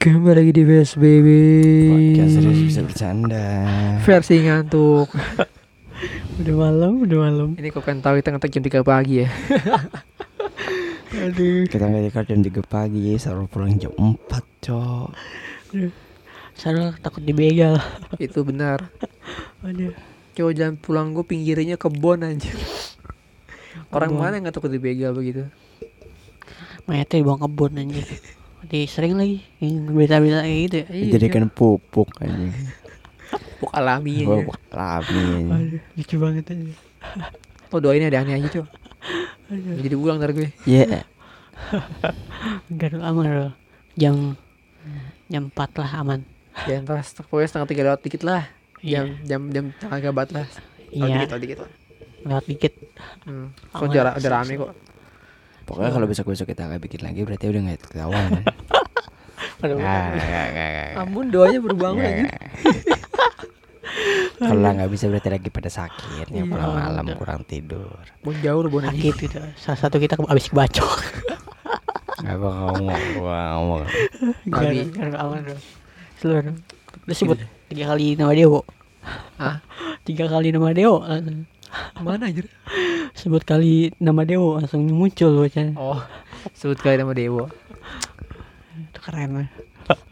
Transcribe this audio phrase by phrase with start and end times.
[0.00, 1.28] Kembali lagi di PSBB
[1.92, 3.44] Podcast serius bisa bercanda.
[4.00, 5.12] Versi ngantuk
[6.40, 7.48] Udah malam, udah malam.
[7.52, 9.28] Ini kok kan tahu kita ngetek jam 3 pagi ya
[11.28, 11.68] Aduh.
[11.68, 15.08] Kita di jam 3 pagi, selalu pulang jam 4 cok.
[16.56, 17.76] Sarul takut dibegal.
[18.24, 18.88] Itu benar
[19.60, 19.92] Aduh.
[20.32, 22.56] Coba jalan pulang gue pinggirnya kebon anjir
[23.92, 24.24] Orang Kebon.
[24.24, 25.44] mana yang gak takut dibegal begitu
[26.88, 28.08] Mayatnya dibawa kebun anjir.
[28.68, 30.86] Di sering lagi yang berita-berita kayak gitu ya.
[30.92, 32.52] Iya, Jadi kan pupuk anjing.
[33.30, 35.22] Pupuk alami Gua aja alami.
[35.48, 36.64] Aduh, lucu banget aja.
[37.70, 38.68] Lo doain ada aneh aja coba
[39.50, 41.06] Jadi ulang ntar gue Ya,
[42.68, 43.50] Enggak dulu aman dulu.
[43.96, 44.14] Jam
[45.30, 46.20] jam 4 lah aman.
[46.68, 47.00] Ya ntar
[47.30, 48.44] pokoknya setengah tiga lewat dikit lah
[48.84, 49.08] Iya.
[49.24, 50.44] Jam jam jam agak bat lah
[50.90, 51.70] Lewat Iya, dikit lewat dikit lah
[52.20, 52.72] lewat dikit.
[53.24, 53.48] hmm.
[53.72, 54.70] Kok udah, udah rame kok
[55.70, 58.30] pokoknya kalau besok besok kita nggak bikin lagi berarti udah nggak ketahuan.
[59.60, 60.96] Nggak.
[60.96, 62.32] Ampun doanya berbangun aja
[64.40, 67.16] Kalau nggak bisa berarti lagi pada sakit ya Iya, pulang malam udah.
[67.16, 67.92] kurang tidur.
[68.24, 69.36] Mau jauh lu bonanya Sakit gitu.
[69.60, 70.90] Salah satu kita ke- abis kebacok.
[72.20, 73.80] Nggak gua ngomong, ngomong.
[74.48, 75.60] Enggak aman dulu.
[76.16, 76.56] Seluruh.
[77.04, 78.64] Lu sebut tiga kali nama Dewo.
[79.36, 79.60] Hah?
[80.02, 81.04] Tiga kali nama Dewo.
[82.00, 82.48] Mana anjir
[83.20, 85.76] Sebut kali nama Dewo langsung muncul bocah.
[85.76, 86.00] Oh
[86.56, 87.52] Sebut kali nama Dewo
[88.80, 89.44] Itu keren.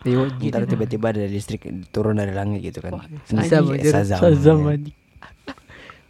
[0.04, 3.00] Dewo Ntar tiba-tiba ada listrik turun dari langit gitu kan.
[3.32, 3.92] bisa, Anjing, anjir.
[3.96, 4.76] Shazam, Shazam ya.
[4.76, 4.96] anjing.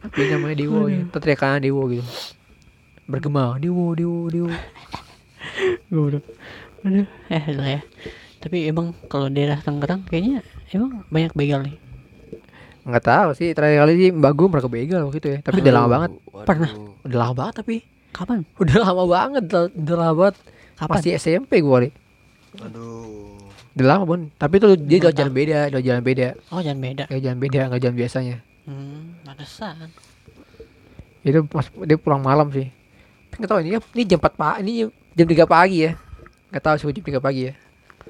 [0.02, 2.02] Tapi namanya Dewo ya teriakan Dewo gitu
[3.06, 4.50] Bergema Dewo Dewo Dewo
[5.94, 6.26] Goblok.
[6.82, 7.80] Aduh, eh lah ya.
[8.38, 10.42] Tapi emang kalau daerah Tangerang kayaknya
[10.74, 11.78] emang banyak begal nih.
[12.88, 15.74] Nggak tahu sih Terakhir kali sih Mbak gue pernah kebegal waktu itu ya Tapi udah
[15.74, 16.44] lama banget Waduh.
[16.44, 16.70] Pernah.
[17.04, 17.76] Udah lama banget tapi
[18.08, 18.38] Kapan?
[18.56, 20.36] Udah lama banget Udah, udah lama banget
[20.74, 20.94] Kapan?
[20.94, 21.90] Masih SMP gue kali
[22.58, 23.36] Aduh.
[23.72, 27.02] Udah lama pun Tapi itu dia udah jalan beda Udah jalan beda Oh, jangan beda.
[27.06, 29.88] Kayak jalan beda Nggak jalan biasanya Hmm, pantesan.
[31.20, 32.68] Itu pas dia pulang malam sih
[33.28, 34.72] Tapi nggak tahu ini Ini jam 4 pagi Ini
[35.14, 35.92] jam 3 pagi ya
[36.48, 37.54] Nggak tahu sih jam 3 pagi ya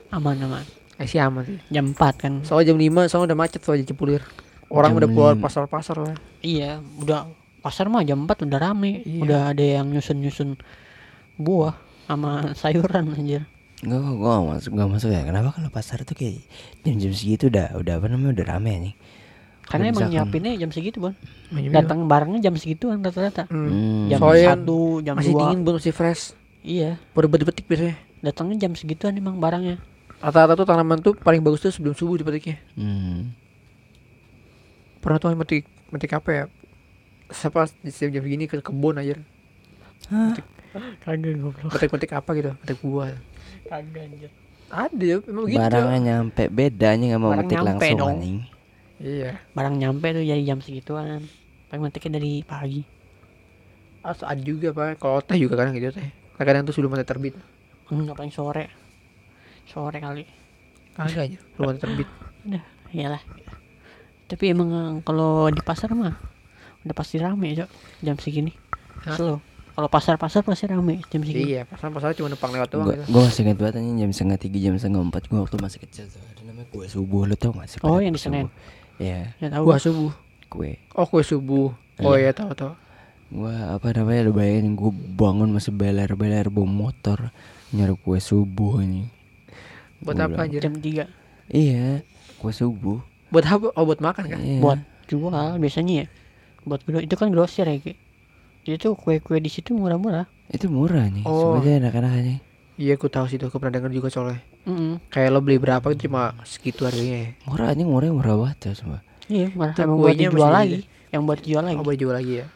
[0.08, 0.64] Aman aman.
[0.96, 2.32] Eh sih aman sih Jam 4 kan.
[2.42, 4.22] Soalnya jam 5 soalnya udah macet soalnya Cipulir.
[4.68, 6.16] Orang Jam udah keluar pasar-pasar lah.
[6.38, 9.00] Iya, udah pasar mah jam 4 udah rame.
[9.02, 9.20] Iya.
[9.20, 10.60] Udah ada yang nyusun-nyusun
[11.36, 11.74] buah
[12.04, 13.48] sama sayuran anjir.
[13.78, 15.22] Enggak, gua nggak masuk, gak masuk ya.
[15.22, 16.42] Kenapa kalau pasar tuh kayak
[16.82, 18.94] jam-jam segitu udah udah apa namanya udah rame nih.
[19.62, 21.14] Karena emang misalkan- nyiapinnya jam segitu, Bon.
[21.48, 23.44] Datang Datang barangnya jam segituan rata-rata.
[23.46, 23.68] hmm.
[23.68, 24.04] Hmm.
[24.08, 25.38] Jam Soalnya 1, jam masih 2.
[25.38, 26.22] dingin belum masih fresh.
[26.58, 27.96] Iya, Baru dipetik biasanya.
[28.20, 29.76] datangnya jam segituan emang barangnya.
[30.18, 32.58] Rata-rata tuh tanaman tuh paling bagus tuh sebelum subuh dipetiknya.
[32.74, 33.32] Hmm.
[35.08, 36.44] Pernah tuh metik metik apa ya?
[37.32, 39.16] Siapa di setiap jam segini ke kebun aja.
[41.00, 41.72] Kagak goblok.
[41.72, 43.16] Metik-metik apa gitu, metik buah.
[43.72, 44.28] Kagak anjir.
[44.68, 45.64] Ada ya, emang gitu.
[45.64, 48.10] Barangnya nyampe bedanya nggak mau Barang metik nyampe langsung dong.
[48.20, 48.38] anjing.
[49.00, 49.30] Iya.
[49.56, 51.24] Barang nyampe tuh jadi jam segituan.
[51.72, 52.84] Paling metiknya dari pagi.
[54.04, 55.00] Ah, ada juga pak.
[55.00, 56.08] Kalau teh juga kadang gitu teh.
[56.36, 57.34] Kadang tuh sebelum matahari terbit.
[57.88, 58.68] Enggak paling sore.
[59.64, 60.28] Sore kali.
[60.92, 62.08] Kagak aja, sebelum matahari terbit.
[62.44, 63.24] Udah, iyalah.
[64.28, 66.14] Tapi emang eh, kalau di pasar mah
[66.84, 67.68] udah pasti rame, Cok.
[68.00, 68.52] Jam segini.
[69.02, 69.40] Selalu.
[69.72, 71.54] Kalau pasar-pasar pasti rame jam segini.
[71.54, 73.04] Iya, pasar-pasar cuma numpang lewat doang Gua, gitu.
[73.08, 76.04] gua masih ingat banget anjing jam setengah tiga jam setengah empat gua waktu masih kecil
[76.10, 77.78] tuh ada namanya kue subuh lu tau gak sih?
[77.86, 78.46] Oh, yang di kue Senen.
[78.98, 79.70] Iya Ya tahu.
[79.70, 80.12] Buah subuh.
[80.50, 80.82] kue.
[80.98, 81.70] Oh, kue subuh.
[82.02, 82.74] Oh iya, tahu tahu.
[83.30, 87.30] Gua apa namanya lu bayangin gua bangun masih beler-beler bawa motor
[87.70, 89.06] nyari kue subuh anjing.
[90.02, 90.58] Buat apa anjir?
[90.58, 91.06] Jam 3
[91.48, 92.02] Iya
[92.42, 92.98] kue subuh.
[93.28, 93.66] Buat apa?
[93.76, 94.40] Oh, buat makan kan?
[94.40, 94.60] Iya.
[94.64, 96.06] buat jual biasanya ya.
[96.64, 97.96] Buat itu kan grosir ya, Ki.
[98.68, 100.28] Jadi tuh kue-kue di situ murah-murah.
[100.48, 101.24] itu murah nih.
[101.28, 101.56] Oh.
[101.60, 102.40] Sebenarnya anak-anak anjing.
[102.78, 103.52] Iya, aku tahu sih tuh.
[103.52, 104.40] Aku pernah denger juga soalnya.
[104.64, 107.30] Mm Kayak lo beli berapa itu cuma segitu harganya ya.
[107.48, 109.00] Murah anjing murah murah banget ya semua.
[109.28, 109.74] Iya, murah.
[109.76, 110.78] Emang buat dijual lagi.
[111.12, 111.76] Yang buat dijual lagi.
[111.76, 112.46] Oh, boleh jual lagi ya.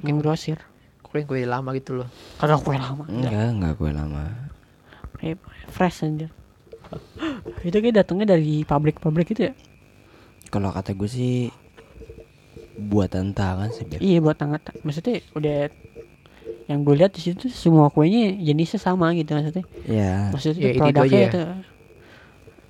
[0.00, 0.58] Yang grosir.
[1.04, 2.08] Kue kue lama gitu loh.
[2.40, 3.04] Kagak kue lama.
[3.08, 4.22] Enggak enggak kue lama.
[5.20, 6.30] Kayak fresh anjir.
[7.64, 9.52] itu kayak datangnya dari pabrik-pabrik itu ya.
[10.54, 11.50] Kalau kata gue sih
[12.76, 13.98] buatan tangan sih biar.
[13.98, 14.62] Iya buat tangan.
[14.80, 15.66] Maksudnya udah
[16.64, 19.66] yang gue lihat di situ semua kuenya jenisnya sama gitu maksudnya.
[19.84, 20.30] Ya.
[20.30, 21.28] Maksudnya Ya, tuh itu- itu produknya aja ya.
[21.28, 21.42] itu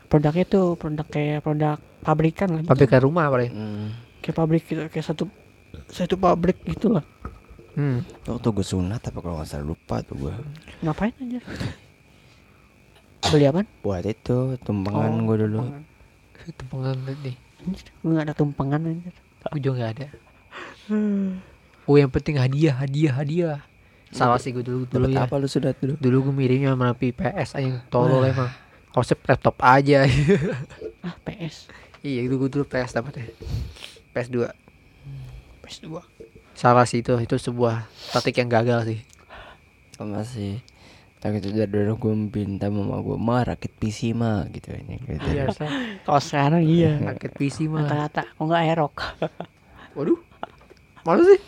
[0.06, 2.60] produknya tuh produk kayak produk pabrikan lah.
[2.60, 2.70] gitu.
[2.70, 3.50] Pabrikan rumah paling.
[3.50, 3.86] Hmm.
[4.18, 5.24] Kayak pabrik gitu kayak satu
[5.86, 7.04] satu pabrik gitu lah.
[7.74, 8.00] Hmm.
[8.24, 10.34] Waktu gue sunat tapi kalau nggak salah lupa tuh gue.
[10.80, 11.40] Ngapain aja?
[13.26, 13.60] Beli apa?
[13.80, 15.60] Buat itu tumpengan Oh, gue dulu.
[16.54, 17.36] Tumpengan nih.
[18.00, 19.14] Gue gak ada tumpengan anjir.
[19.50, 20.06] Gue juga nggak ada.
[21.84, 23.58] Oh, yang penting hadiah, hadiah, hadiah.
[24.08, 25.26] Salah sih gue dulu dulu Dapat ya.
[25.26, 25.94] apa lu sunat dulu?
[25.98, 28.46] Dulu gue miripnya sama PS aja tolol emang.
[28.94, 30.06] konsep laptop aja
[31.02, 31.66] ah PS
[31.98, 33.26] iya itu gue dulu PS dapetnya
[34.14, 34.54] PS2
[35.66, 35.98] PS2
[36.54, 39.00] salah sih itu itu sebuah taktik yang gagal sih
[39.98, 40.62] sama sih
[41.24, 42.12] tapi itu dari dulu gue
[42.44, 45.24] minta mama gue mah rakit PC mah gitu ini gitu.
[45.32, 45.48] iya
[46.04, 47.00] kalau sekarang iya.
[47.16, 48.94] Rakit PC mah rata-rata kok nggak erok?
[49.96, 50.20] Waduh
[51.00, 51.40] mana sih?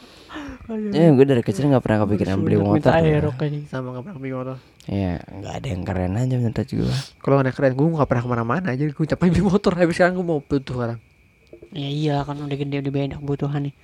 [0.96, 2.88] Ya gue dari kecil nggak pernah kepikiran beli motor.
[2.88, 3.20] minta ya.
[3.20, 3.58] erok aja.
[3.68, 4.56] Sama nggak pernah beli motor.
[4.88, 6.94] Iya, nggak ada yang keren aja menurut gue.
[7.20, 8.84] kalau nggak keren gue nggak pernah ke mana-mana aja.
[8.88, 11.00] Gue capek beli motor habis sekarang gue mau butuh sekarang
[11.76, 13.74] ya iya kan udah gede udah banyak kebutuhan nih.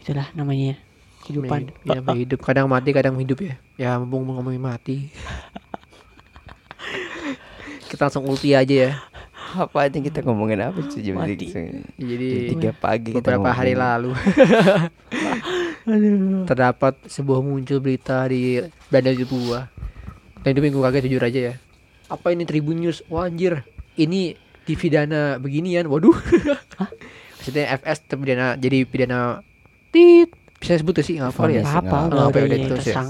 [0.00, 0.80] Itulah namanya
[1.28, 1.76] kehidupan.
[1.84, 2.40] Ya, ya, hidup.
[2.40, 4.96] Kadang mati kadang hidup ya ya mumpung mau ngomongin mati.
[7.90, 8.92] Kita langsung ulti aja ya.
[9.54, 11.46] Apa aja kita ngomongin apa sih jam Mati.
[11.94, 14.10] jadi tiga pagi kita beberapa hari lalu.
[15.86, 16.42] Aduh.
[16.42, 18.58] Terdapat sebuah muncul berita di
[18.90, 19.70] Belanda Papua
[20.42, 21.54] dan itu minggu kaget jujur aja ya.
[22.10, 23.06] Apa ini Tribun News?
[23.06, 23.62] Wah anjir.
[23.94, 24.34] Ini
[24.66, 25.86] dipidana beginian.
[25.86, 26.18] Waduh.
[27.38, 29.38] Maksudnya FS terpidana jadi pidana.
[29.94, 30.34] Tit.
[30.58, 31.22] Bisa sebut gak sih?
[31.22, 31.62] Nggak apa ya?
[31.62, 33.06] apa apa-apa, udah udah terus ya.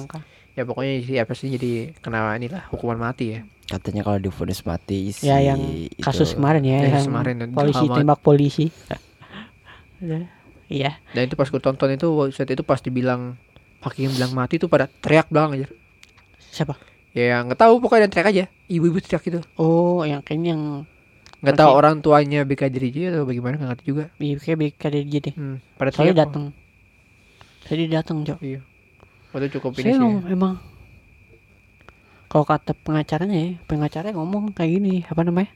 [0.54, 3.40] Ya pokoknya si FS ini jadi kena inilah hukuman mati ya.
[3.66, 7.34] Katanya kalau divonis mati si ya yang itu- kasus kemarin ya Kasus yang kemarin.
[7.42, 8.66] Dan polisi tembak polisi.
[10.64, 11.00] Iya.
[11.16, 13.40] Dan itu pas gue tonton itu saat itu pas dibilang
[13.80, 15.66] hakim bilang mati tuh pada teriak belakang aja
[16.52, 16.76] siapa?
[17.16, 18.44] Ya nggak tahu pokoknya dan teriak aja.
[18.68, 19.40] Ibu-ibu teriak gitu.
[19.56, 20.62] Oh yang kayaknya yang
[21.40, 24.04] nggak tahu orang tuanya BKJ atau bagaimana nggak ngerti juga.
[24.20, 26.52] Iya kayak BKD jadi hmm, pada teriak datang
[27.64, 28.60] saya datang Jok iya
[29.34, 29.98] waktu cukup ini sih.
[29.98, 30.30] ya.
[30.30, 30.62] emang.
[32.30, 35.50] Kalau kata pengacaranya ya pengacaranya ngomong kayak gini apa namanya?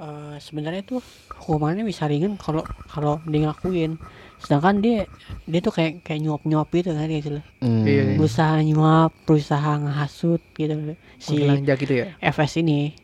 [0.00, 1.02] Eh sebenarnya tuh
[1.38, 3.94] hukumannya bisa ringan kalau kalau dia ngakuin
[4.40, 5.04] sedangkan dia
[5.44, 7.44] dia tuh kayak kayak nyuap nyuap gitu kan gitu loh.
[7.60, 7.84] Hmm.
[7.84, 8.14] Iya, iya.
[8.16, 10.74] berusaha nyuap berusaha ngehasut gitu
[11.20, 11.36] si
[11.76, 12.06] gitu ya?
[12.18, 12.96] FS ini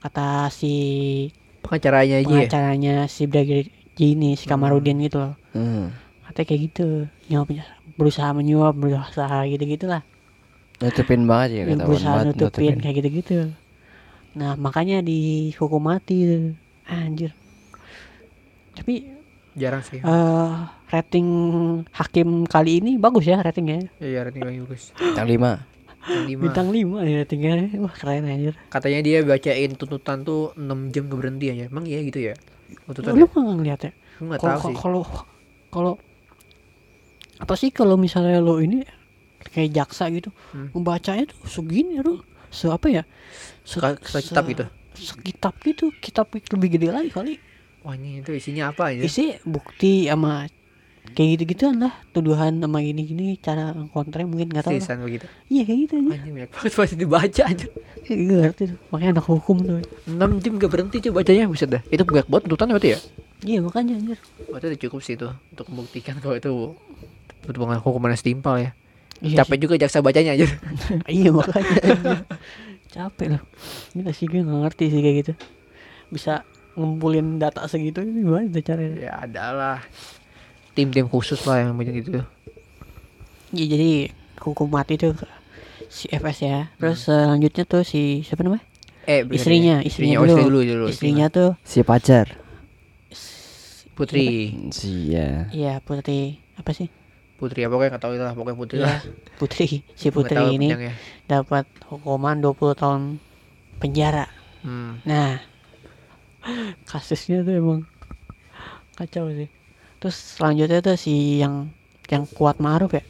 [0.00, 0.72] kata si
[1.60, 2.28] pengacaranya aja ya?
[2.28, 5.34] pengacaranya si Brigadir J ini si Kamarudin gitu loh.
[5.54, 5.92] Hmm.
[6.24, 6.86] katanya kayak gitu
[7.30, 7.64] nyuapnya
[7.94, 10.02] berusaha menyuap berusaha gitu gitulah
[10.82, 13.36] Nutupin banget ya yang ketahuan berusaha banget nutupin kayak gitu gitu
[14.34, 16.58] nah makanya dihukum mati tuh.
[16.90, 17.30] anjir.
[18.74, 19.06] Tapi
[19.54, 20.02] jarang sih.
[20.02, 20.54] eh
[20.90, 21.28] rating
[21.94, 23.86] hakim kali ini bagus ya ratingnya.
[24.02, 24.90] Iya rating paling bagus.
[24.98, 25.52] Bintang lima.
[26.04, 26.40] Yang lima.
[26.44, 27.54] bintang 5 ya ratingnya.
[27.80, 28.54] Wah keren anjir.
[28.68, 32.34] Katanya dia bacain tuntutan tuh 6 jam ke berhenti aja emang iya gitu ya?
[32.84, 33.92] Tuntutan lu nggak ngeliat ya?
[34.20, 34.76] Nggak tahu sih.
[34.76, 35.02] kalau
[35.72, 35.92] kalau
[37.44, 38.80] apa sih kalau misalnya lo ini
[39.44, 40.72] kayak jaksa gitu Hmm.
[40.72, 43.02] membacanya tuh segini tuh se apa ya?
[43.60, 44.64] Se, Seka- sekitab gitu?
[44.94, 45.84] sekitab gitu.
[45.94, 47.36] Kitab lebih gede lagi kali.
[47.82, 49.04] Wah ini itu isinya apa aja?
[49.04, 50.48] Isi bukti sama
[51.12, 51.92] kayak gitu gituan lah.
[52.10, 54.72] Tuduhan sama gini gini cara kontranya mungkin nggak tahu.
[54.72, 55.26] Tulisan begitu?
[55.50, 56.08] Iya kayak gitu aja.
[56.16, 57.66] Anjing banyak banget pasti dibaca aja
[58.04, 58.78] Gue ngerti tuh.
[58.88, 59.80] Makanya anak hukum tuh.
[60.06, 61.82] 6 jam gak berhenti coba bacanya buset dah.
[61.88, 62.98] Itu banyak banget tuntutan berarti ya?
[63.44, 64.18] Iya makanya anjir.
[64.48, 66.52] Berarti udah cukup sih itu untuk membuktikan kalau itu
[67.46, 68.70] hukuman yang setimpal ya
[69.20, 70.58] iya capek juga jaksa bacanya aja sih.
[71.08, 72.24] iya makanya
[72.90, 73.42] capek loh
[73.92, 75.32] gila sih gue nggak ngerti sih kayak gitu
[76.08, 76.42] bisa
[76.74, 79.78] ngumpulin data segitu ini gimana caranya ya adalah
[80.74, 82.22] tim-tim khusus lah yang banyak gitu
[83.54, 83.90] Iya jadi
[84.42, 85.14] hukum mati tuh
[85.86, 86.74] si FS ya.
[86.74, 88.66] Terus selanjutnya tuh si siapa namanya?
[89.06, 90.34] eh Istrinya, istrinya, oh, dulu.
[90.34, 92.34] istri dulu, dulu Istrinya tuh Si pacar.
[93.94, 95.46] Putri Si ya.
[95.54, 96.90] iya Putri apa sih?
[97.44, 98.98] Putri apa pokoknya nggak tahu itu lah pokoknya Putri Iya, lah
[99.36, 99.66] Putri.
[99.92, 100.68] Si Putri ini
[101.28, 103.00] dapat hukuman 20 tahun
[103.76, 104.24] penjara.
[104.64, 105.04] hmm.
[105.04, 105.36] Nah,
[106.84, 107.80] kasusnya tuh emang
[108.96, 109.48] kacau sih.
[110.00, 111.68] Terus selanjutnya tuh si yang
[112.08, 113.04] yang kuat Maruf ya.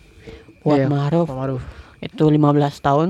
[0.62, 1.62] Kuat Iya, Maruf Pak Maruf
[2.00, 2.41] itu 15
[2.81, 3.09] tahun.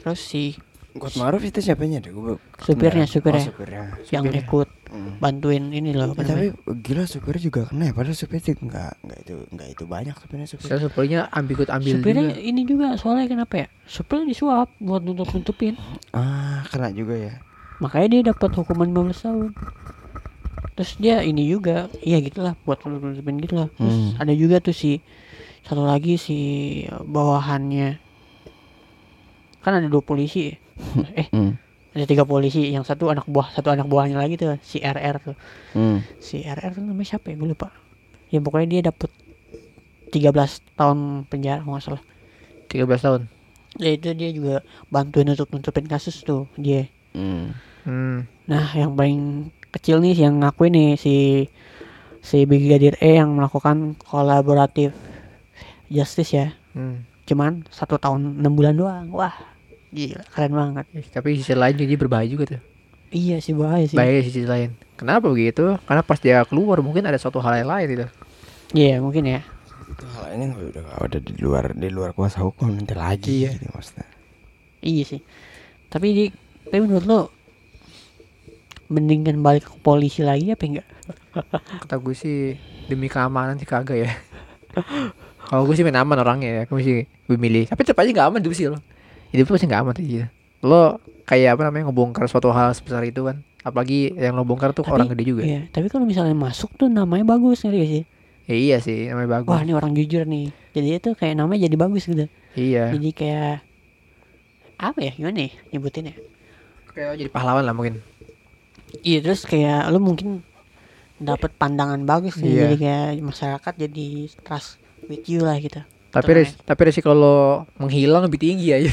[0.00, 0.56] Terus si
[0.96, 2.08] Kuat Maruf itu siapanya deh?
[2.08, 3.44] Gue Supirnya, supirnya.
[3.44, 3.82] Oh, supirnya.
[4.08, 4.42] yang Supirnya.
[4.48, 4.68] ikut.
[5.16, 6.46] Bantuin ini loh Eh, tapi
[6.78, 10.46] gila supirnya juga kena ya padahal supirnya itu enggak enggak itu enggak itu banyak supirnya
[10.46, 10.66] supir.
[10.66, 15.28] Saya supirnya ambil ambil supirnya juga ini juga soalnya kenapa ya supirnya disuap buat nutup
[15.30, 15.74] nutupin
[16.10, 17.34] Ah, kena juga ya.
[17.76, 19.50] makanya dia dapat hukuman 15 tahun
[20.72, 24.12] terus dia ini juga iya gitulah buat nutup nutupin gitu lah terus Hmm.
[24.16, 25.00] ada juga tuh si
[25.62, 26.38] satu lagi si
[26.88, 27.98] bawahannya
[29.58, 30.56] kan ada dua polisi ya.
[31.16, 31.58] eh Hmm.
[31.96, 35.36] Ada tiga polisi yang satu anak buah satu anak buahnya lagi tuh si RR tuh
[35.72, 36.04] Hmm.
[36.20, 37.72] si RR tuh namanya siapa ya gue lupa
[38.28, 39.08] ya pokoknya dia dapat
[40.12, 40.28] 13
[40.76, 42.02] tahun penjara nggak salah
[42.68, 43.22] 13 tahun
[43.76, 44.54] ya itu dia juga
[44.86, 46.84] bantuin untuk nutupin kasus tuh dia
[47.16, 47.56] Hmm.
[47.82, 48.28] hmm.
[48.44, 51.14] nah yang paling kecil nih yang ngakuin nih si
[52.20, 54.92] si Brigadir E yang melakukan kolaboratif
[55.88, 57.08] justice ya Hmm.
[57.24, 59.32] cuman satu tahun enam bulan doang wah
[59.90, 60.84] Gila, keren banget.
[61.10, 62.62] Tapi sisi lain jadi berbahaya juga tuh.
[63.10, 63.94] Iya sih bahaya sih.
[63.96, 64.74] Bahaya sisi lain.
[64.98, 65.78] Kenapa begitu?
[65.86, 68.06] Karena pas dia keluar mungkin ada suatu hal yang lain gitu.
[68.74, 69.40] Iya, mungkin ya.
[69.86, 73.50] Itu hal ini udah gak ada di luar di luar kuasa hukum nanti lagi Iya.
[73.54, 74.06] gitu maksudnya.
[74.82, 75.20] Iya sih.
[75.86, 76.24] Tapi di
[76.66, 77.20] tapi menurut lo
[78.86, 80.88] mendingan balik ke polisi lagi apa enggak?
[81.86, 82.54] Kata gue sih
[82.86, 84.10] demi keamanan sih kagak ya.
[85.46, 87.70] Kalau gue sih main aman orangnya ya, gue sih gue milih.
[87.70, 88.78] Tapi tetap aja gak aman hidup sih lo.
[89.36, 90.24] Hidup tuh pasti gak aman gitu.
[90.64, 90.96] Lo
[91.28, 93.44] kayak apa namanya ngebongkar suatu hal sebesar itu kan.
[93.60, 95.42] Apalagi yang lo bongkar tuh Tapi- orang gede juga.
[95.44, 98.04] Iya, tapi kalau misalnya masuk tuh namanya bagus ngerti gak sih?
[98.46, 99.50] Ya, iya sih, namanya bagus.
[99.50, 100.54] Wah, ini orang jujur nih.
[100.70, 102.30] Jadi itu kayak namanya jadi bagus gitu.
[102.54, 102.94] Iya.
[102.94, 103.60] Jadi kayak
[104.78, 105.12] apa ya?
[105.18, 106.14] Gimana ya nyebutinnya?
[106.94, 108.00] Kayak lo jadi pahlawan lah mungkin.
[109.02, 110.46] Iya, terus kayak lu mungkin
[111.18, 112.46] dapat pandangan bagus nih.
[112.54, 112.62] Iya.
[112.70, 114.06] Jadi kayak masyarakat jadi
[114.46, 114.78] trust
[115.10, 115.82] with you lah gitu.
[116.16, 117.36] Tapi res tapi resiko lo
[117.76, 118.92] menghilang lebih tinggi aja.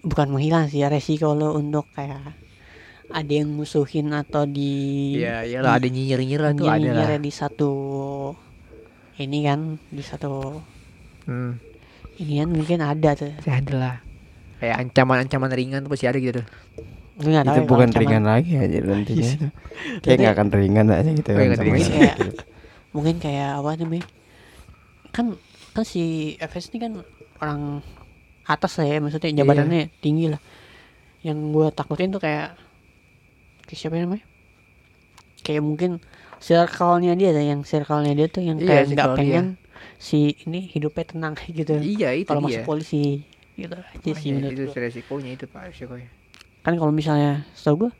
[0.00, 2.32] Bukan menghilang sih, resiko lo untuk kayak
[3.08, 4.72] ada yang musuhin atau di
[5.16, 7.04] Iya, iyalah ada nyinyir-nyinyir lah tuh ada lah.
[7.04, 7.70] nyinyir di satu
[9.16, 10.60] ini kan di satu
[11.24, 11.60] Hmm,
[12.16, 13.96] ini kan mungkin ada tuh pasti ada lah.
[14.58, 16.46] Kayak ancaman-ancaman ringan tuh pasti ada gitu tuh.
[17.18, 19.32] Tahu itu ya bukan ancaman- ringan lagi aja nantinya Iya.
[19.34, 19.46] itu.
[20.00, 21.80] Kayak nggak akan ringan aja gitu Oh, kan nggak sama ringan.
[21.80, 22.16] si- Mungkin kayak
[22.88, 24.06] mungkin kayak apa namanya
[25.10, 25.26] kan
[25.78, 26.02] kan si
[26.36, 26.92] FS ini kan
[27.38, 27.62] orang
[28.44, 29.38] atas lah ya maksudnya Iya.
[29.38, 30.40] jabatannya tinggi lah
[31.20, 32.58] yang gue takutin tuh kayak
[33.64, 34.24] kayak siapa namanya
[35.40, 36.02] kayak mungkin
[36.38, 39.16] circle-nya dia tuh yang circle-nya dia tuh yang Iya, kayak nggak dia.
[39.16, 39.46] pengen
[39.96, 42.58] si ini hidupnya tenang gitu Iya, itu kalau dia.
[42.58, 43.22] masuk polisi
[43.54, 44.78] gitu aja sih Makanya menurut itu gua.
[44.80, 46.08] resikonya itu Pak, resikonya.
[46.58, 47.90] kan kalau misalnya setahu gue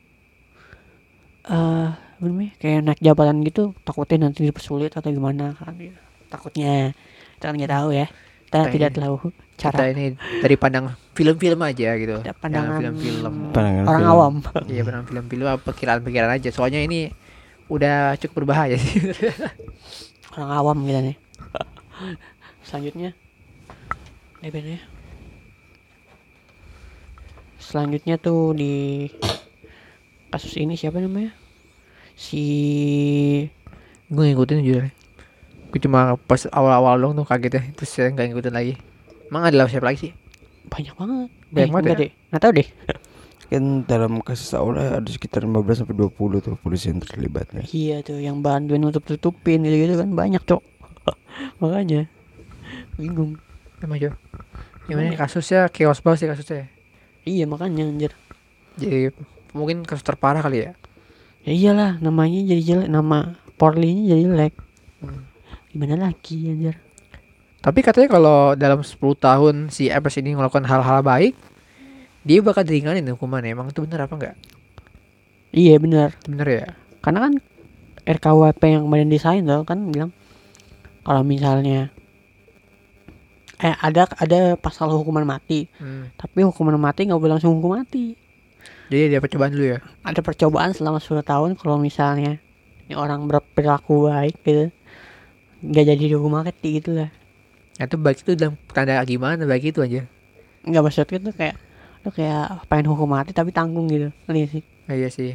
[1.48, 5.94] eh namanya kayak naik jabatan gitu takutnya nanti dipersulit atau gimana kan gitu.
[6.28, 6.92] takutnya
[7.38, 8.06] kita kan nggak tahu ya
[8.44, 10.04] kita Kita tidak ini- tahu Kita cara ini
[10.38, 12.22] dari pandang film-film aja gitu.
[12.32, 13.34] Pandangan film-film.
[13.50, 14.12] Pandangan orang film.
[14.12, 14.34] awam
[14.66, 16.48] Iya, pandang film-film apa pikiran-pikiran aja.
[16.50, 17.10] Soalnya ini
[17.66, 19.02] udah cukup berbahaya sih.
[20.32, 21.16] orang awam gitu nih
[22.66, 23.10] selanjutnya
[24.38, 24.78] DPN-nya
[27.58, 29.06] selanjutnya tuh di
[30.30, 31.34] kasus ini siapa namanya
[32.14, 32.42] si
[34.06, 34.84] gue ngikutin jujur.
[35.68, 37.62] Gue cuma pas awal-awal dong tuh kaget ya.
[37.74, 38.74] Terus saya nggak ngikutin lagi.
[39.26, 40.12] Emang ada siapa lagi sih?
[40.68, 42.02] banyak banget Banyak Eh, banget enggak ya?
[42.02, 42.68] deh nggak tahu deh
[43.48, 47.64] Kan dalam kasus awalnya ada sekitar 15 sampai 20 tuh polisi yang terlibat nih.
[47.66, 50.60] Iya tuh yang bantuin nutup tutupin gitu gitu kan banyak cok
[51.60, 52.04] makanya
[52.94, 53.40] bingung
[53.80, 54.12] Emang Jo.
[54.84, 55.18] Gimana Gimana ya?
[55.18, 56.64] kasusnya chaos banget sih kasusnya.
[57.22, 58.12] iya makanya anjir
[58.76, 59.08] Jadi
[59.50, 60.72] mungkin kasus terparah kali ya.
[61.42, 64.54] ya iyalah namanya jadi jelek nama Porlinya jadi jelek
[64.98, 65.27] Hmm.
[65.78, 66.74] Gimana lagi anjir
[67.58, 71.34] Tapi katanya kalau dalam 10 tahun si Epes ini melakukan hal-hal baik,
[72.22, 73.50] dia bakal diringanin hukumannya.
[73.50, 74.36] Emang itu bener apa enggak?
[75.48, 76.66] iya benar Bener ya?
[76.98, 77.32] karena kan
[78.04, 80.10] RKUHP yang kemarin desain tuh kan bilang
[81.00, 81.88] kalau misalnya
[83.58, 86.12] eh ada ada pasal hukuman mati Hmm.
[86.14, 88.14] tapi hukuman mati nggak boleh langsung hukum mati
[88.88, 89.78] Jadi dia percobaan dulu ya.
[90.00, 92.38] ada percobaan selama 10 tahun kalau misalnya
[92.84, 94.68] ini orang berperilaku baik gitu
[95.62, 97.10] nggak jadi dihukum mati gitu lah.
[97.78, 100.02] Nah, itu baik itu dalam tanda gimana baik itu aja.
[100.66, 101.56] nggak maksudnya tuh kayak
[102.06, 104.10] lu kayak pengen hukum mati tapi tanggung gitu.
[104.26, 104.62] Ngerti nggak sih.
[104.86, 105.30] Nah, iya sih.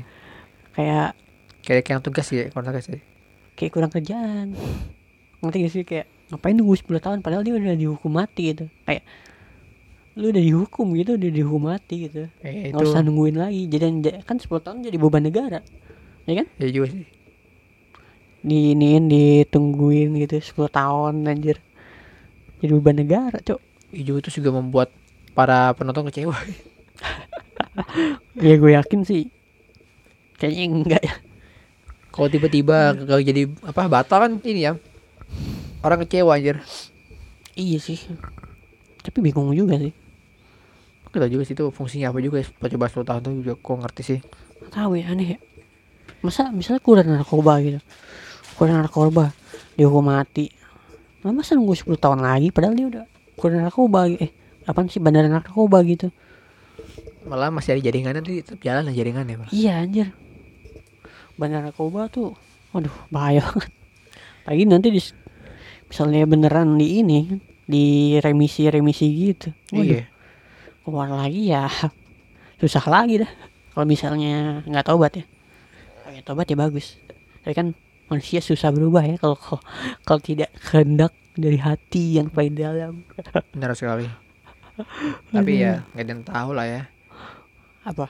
[0.75, 1.15] kayak
[1.63, 2.99] Kayak kayak yang tugas sih, kalau tugas sih.
[3.55, 4.51] kayak kurang kerjaan.
[5.39, 8.65] Ngerti gak sih kayak ngapain nunggu 10 tahun padahal dia udah dihukum mati gitu.
[8.83, 9.03] Kayak
[10.13, 12.27] lu udah dihukum gitu udah dihukum mati gitu.
[12.43, 12.91] Eh, nggak itu.
[12.91, 13.65] usah nungguin lagi.
[13.71, 13.83] Jadi
[14.27, 15.59] kan 10 tahun jadi beban negara.
[16.27, 16.47] Ya kan?
[16.59, 17.07] Ya juga sih.
[18.43, 21.63] Diiniin ditungguin gitu 10 tahun anjir
[22.59, 23.59] jadi beban negara cok
[23.95, 24.89] juga itu juga membuat
[25.37, 26.33] para penonton kecewa.
[28.45, 29.29] ya gue yakin sih
[30.41, 31.15] kayaknya enggak ya
[32.13, 34.77] Kalau tiba-tiba kalau jadi apa batal kan ini ya.
[35.81, 36.61] Orang kecewa anjir.
[37.53, 38.01] iya sih
[39.03, 39.93] tapi bingung juga sih
[41.13, 42.47] Kita juga sih itu fungsinya apa juga ya.
[42.49, 44.19] Coba 10 tahun tuh juga kok ngerti sih.
[44.73, 45.39] Tahu ya aneh ya
[46.23, 47.83] masa misalnya kurir narkoba gitu
[48.55, 49.33] kurir narkoba
[49.75, 50.53] dihukum mati.
[51.23, 53.05] Nah, masa nunggu 10 tahun lagi padahal dia udah
[53.39, 54.31] kurir narkoba eh
[54.67, 56.11] apaan sih bandara narkoba gitu.
[57.23, 60.11] Malah masih ada jaringannya tuh tetap jalan lah jaringannya, iya anjir.
[61.39, 62.35] Bandara narkoba tuh
[62.75, 63.71] waduh bahaya banget.
[64.43, 65.01] Lagi nanti di
[65.87, 67.19] misalnya beneran di ini
[67.63, 69.49] di remisi remisi gitu.
[69.71, 69.87] Waduh.
[69.87, 70.05] Iya.
[70.83, 71.71] keluar lagi ya
[72.59, 73.31] susah lagi dah.
[73.71, 75.25] Kalau misalnya nggak tobat ya.
[76.03, 76.99] Kalau ya tobat ya bagus.
[77.41, 77.67] Tapi kan
[78.11, 79.61] manusia susah berubah ya kalau kalau,
[80.03, 83.01] kalau tidak kehendak dari hati yang paling dalam
[83.53, 84.05] Benar sekali.
[85.33, 86.83] Tapi ya nggak ada yang tahu lah ya.
[87.83, 88.07] apa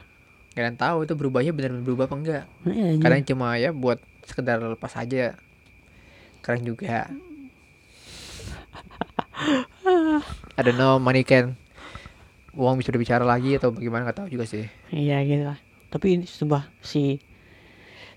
[0.54, 2.44] Nggak ada yang tahu itu berubahnya benar berubah apa enggak.
[2.68, 3.02] Iya, anjir.
[3.02, 5.34] Kadang cuma ya buat sekedar lepas aja.
[6.46, 7.10] Keren juga.
[10.58, 11.58] I don't know money can
[12.54, 14.70] uang bisa berbicara lagi atau bagaimana nggak tahu juga sih.
[14.94, 15.58] Iya gitu lah.
[15.90, 17.18] Tapi ini sumpah si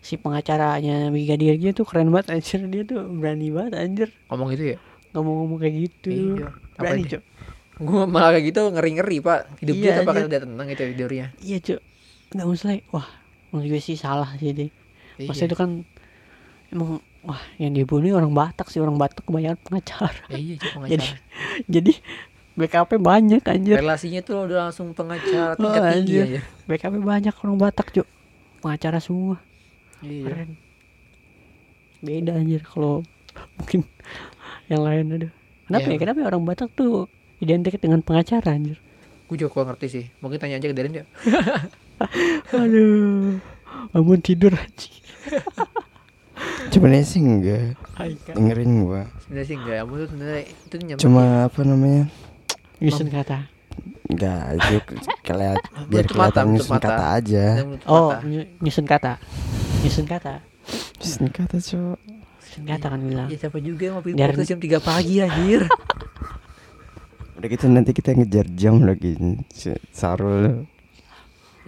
[0.06, 4.64] si pengacaranya Brigadir dia tuh keren banget anjir dia tuh berani banget anjir Ngomong gitu
[4.72, 4.78] ya.
[5.10, 6.10] ngomong-ngomong kayak gitu.
[6.36, 6.46] Iya.
[6.76, 7.02] Apa Berani?
[7.08, 7.22] Cuk.
[7.76, 9.40] Gue malah kayak gitu ngeri-ngeri pak.
[9.58, 10.28] Hidup Iya, dia bakal anjir.
[10.28, 11.26] udah tenang gitu tidurnya.
[11.40, 11.80] Iya, Cuk.
[12.30, 12.76] Enggak masalah.
[12.90, 13.08] Wah,
[13.48, 14.68] menurut gue sih salah sih dia.
[15.16, 15.26] Iya.
[15.26, 15.70] Maksudnya itu kan
[16.68, 16.90] emang
[17.22, 20.20] wah yang dibunuh orang Batak sih orang Batak kebanyakan pengacara.
[20.28, 21.16] Iya, Jadi pengacara.
[21.66, 21.92] jadi
[22.56, 23.76] BKP banyak anjir.
[23.76, 26.22] Relasinya tuh udah langsung pengacara Oh, tingkat tinggi anjir.
[26.22, 26.40] aja.
[26.66, 28.08] BKP banyak orang Batak, Cuk.
[28.58, 29.40] Pengacara semua.
[30.00, 30.24] Iya.
[30.26, 30.50] Keren.
[31.98, 33.00] Beda anjir kalau
[33.56, 33.80] mungkin
[34.68, 35.32] yang lain aduh.
[35.66, 35.92] Kenapa Ya.
[35.92, 35.98] ya?
[35.98, 38.78] Kenapa ya orang Batak tuh identik dengan pengacara anjir?
[39.26, 40.04] Gue juga kurang ngerti sih.
[40.20, 41.04] Mungkin tanya aja ke Deren ya.
[42.54, 43.40] Aduh.
[43.90, 44.92] Bangun tidur anjir.
[46.72, 47.78] Cuman sih enggak
[48.36, 49.08] dengerin gua.
[49.24, 49.76] Sebenarnya sih enggak.
[49.82, 51.00] Kamu tuh sebenarnya itu nyampe.
[51.00, 52.02] Cuma apa namanya?
[52.76, 53.38] Nyusun kata.
[54.12, 54.74] Enggak, itu
[55.26, 57.44] keliat biar kelihatan nyusun kata aja.
[57.88, 59.16] Oh, ny- nyusun kata.
[59.84, 60.40] Nyusun kata.
[61.00, 61.98] Nyusun kata, Cok.
[62.00, 63.28] Nyusun kata kan bilang.
[63.28, 65.62] Ya siapa juga yang mau pilih podcast jam 3 pagi anjir.
[67.36, 69.12] Udah gitu nanti kita ngejar jam lagi.
[69.92, 70.64] Sarul.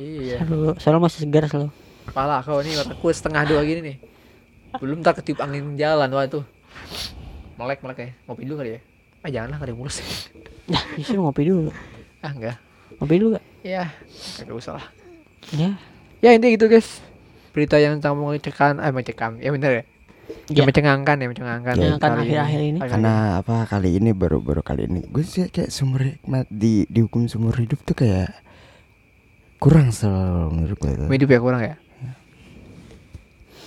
[0.01, 0.41] iya.
[0.41, 1.69] Selalu, selalu masih segar selalu.
[2.09, 3.97] Pala kau nih otakku setengah dua gini nih.
[4.81, 6.41] Belum tak ketiup angin jalan wah itu.
[7.61, 8.11] Melek melek ya.
[8.25, 8.81] Ngopi dulu kali ya.
[9.21, 10.01] Ah janganlah ada yang mulus.
[10.69, 11.69] Nah, justru ngopi dulu.
[12.25, 12.57] ah enggak.
[12.97, 13.45] Ngopi dulu gak?
[13.61, 13.85] Ya,
[14.41, 14.87] enggak usah lah.
[15.53, 15.77] Ya.
[16.25, 17.05] Ya intinya gitu guys.
[17.59, 19.43] Berita yang tentang mengecekan, eh mencekam.
[19.43, 19.85] Ya bener ya.
[20.47, 20.63] Ya.
[20.63, 21.75] Ya mencengangkan ya mencengangkan.
[21.75, 22.79] Mencengangkan kali akhir-akhir ini.
[22.79, 26.87] Akhir-akhir Karena apa kali ini baru baru kali ini gue sih kayak sumber hikmat di
[26.87, 28.31] dihukum sumber hidup tuh kayak
[29.59, 31.07] kurang selalu menurut gue ini.
[31.19, 31.75] Hidup ya kurang ya.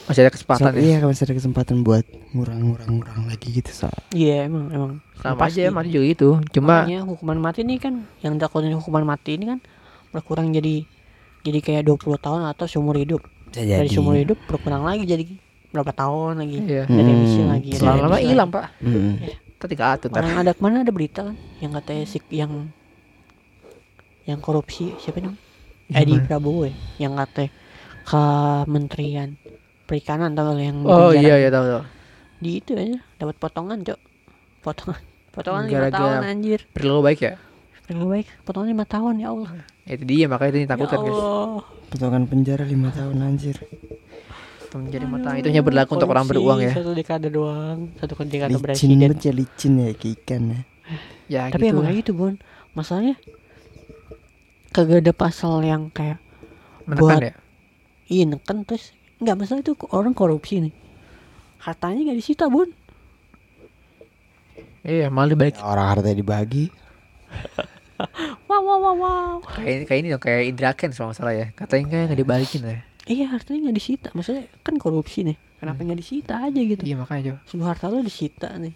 [0.08, 0.82] Masih ada kesempatan So, ya.
[0.82, 3.91] iya masih ada kesempatan buat ngurang-ngurang-ngurang lagi gitu so.
[4.15, 4.91] Iya, emang emang.
[5.19, 5.62] Sama Pasti.
[5.62, 6.30] aja ya mati juga gitu.
[6.56, 9.60] Cuma Makanya hukuman mati ini kan yang dilakukan hukuman mati ini kan
[10.15, 10.88] berkurang jadi
[11.41, 13.21] jadi kayak 20 tahun atau seumur hidup.
[13.51, 13.91] Bisa Dari jadi.
[13.91, 15.27] seumur hidup berkurang lagi jadi
[15.69, 16.57] berapa tahun lagi.
[16.61, 16.83] Iya.
[16.87, 17.13] Dari Hmm.
[17.13, 17.69] emisi lagi.
[17.69, 18.65] dari lama-lama hilang pak.
[18.79, 19.13] Mm.
[19.61, 20.23] Tinggal atur ntar.
[20.23, 22.71] Orang ada ke mana ada berita kan yang katanya si yang
[24.23, 25.37] yang korupsi siapa namanya?
[25.87, 26.25] Yang Edi mana?
[26.25, 27.49] Prabowo ya, yang katanya
[28.01, 29.29] Kementerian
[29.83, 31.83] Perikanan tau yang Oh iya iya tahu tahu.
[32.39, 33.99] di itu aja dapat potongan cok
[34.61, 34.97] potongan
[35.29, 37.33] potongan lima tahun anjir Perilaku baik ya.
[37.93, 39.51] Lebih baik potongan lima tahun ya Allah
[39.84, 41.13] Itu dia makanya itu yang ya takutkan guys.
[41.13, 43.58] Allah Potongan penjara lima tahun anjir.
[44.71, 46.71] Menjadi mata itu hanya berlaku untuk orang beruang ya.
[46.71, 50.60] satu dekade doang satu dekade Licin ya licin ya kayak ikan ya.
[51.27, 51.75] Ya tapi gitu.
[51.75, 52.34] emang kayak gitu bon
[52.71, 53.19] masalahnya
[54.71, 56.23] kagak ada pasal yang kayak
[56.88, 57.34] Menekan buat- ya.
[58.08, 60.73] iya neken terus nggak masalah itu orang korupsi nih
[61.60, 62.71] hartanya nggak disita bon
[64.82, 66.71] Iya malah balik Orang harta dibagi.
[68.49, 71.47] wow wow wow wow kayak kayak ini dong kayak Indra Kents kalau nggak salah ya.
[71.51, 72.77] Katanya kayak nggak dibalikin ya.
[73.03, 77.21] iya hartanya nggak disita maksudnya kan korupsi nih kenapa nggak disita aja gitu Iya makanya
[77.27, 77.39] coba.
[77.45, 78.73] seluruh harta lo disita nih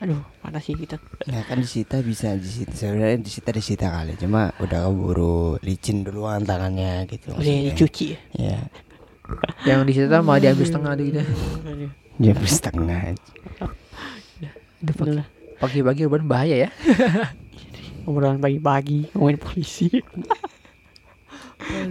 [0.00, 0.96] aduh mana sih kita
[1.26, 7.04] Ya kan disita bisa disita sebenarnya disita disita kali cuma udah keburu licin duluan tangannya
[7.06, 7.32] gitu.
[7.32, 8.56] udah dicuci ya
[9.62, 11.22] Ya, Yang di situ malah diambil setengah tuh gitu.
[12.18, 13.00] Jam setengah.
[14.82, 15.26] Udah udah lah.
[15.58, 16.70] pagi-pagi urban bahaya ya.
[18.08, 19.88] obrolan pagi-pagi ngomongin polisi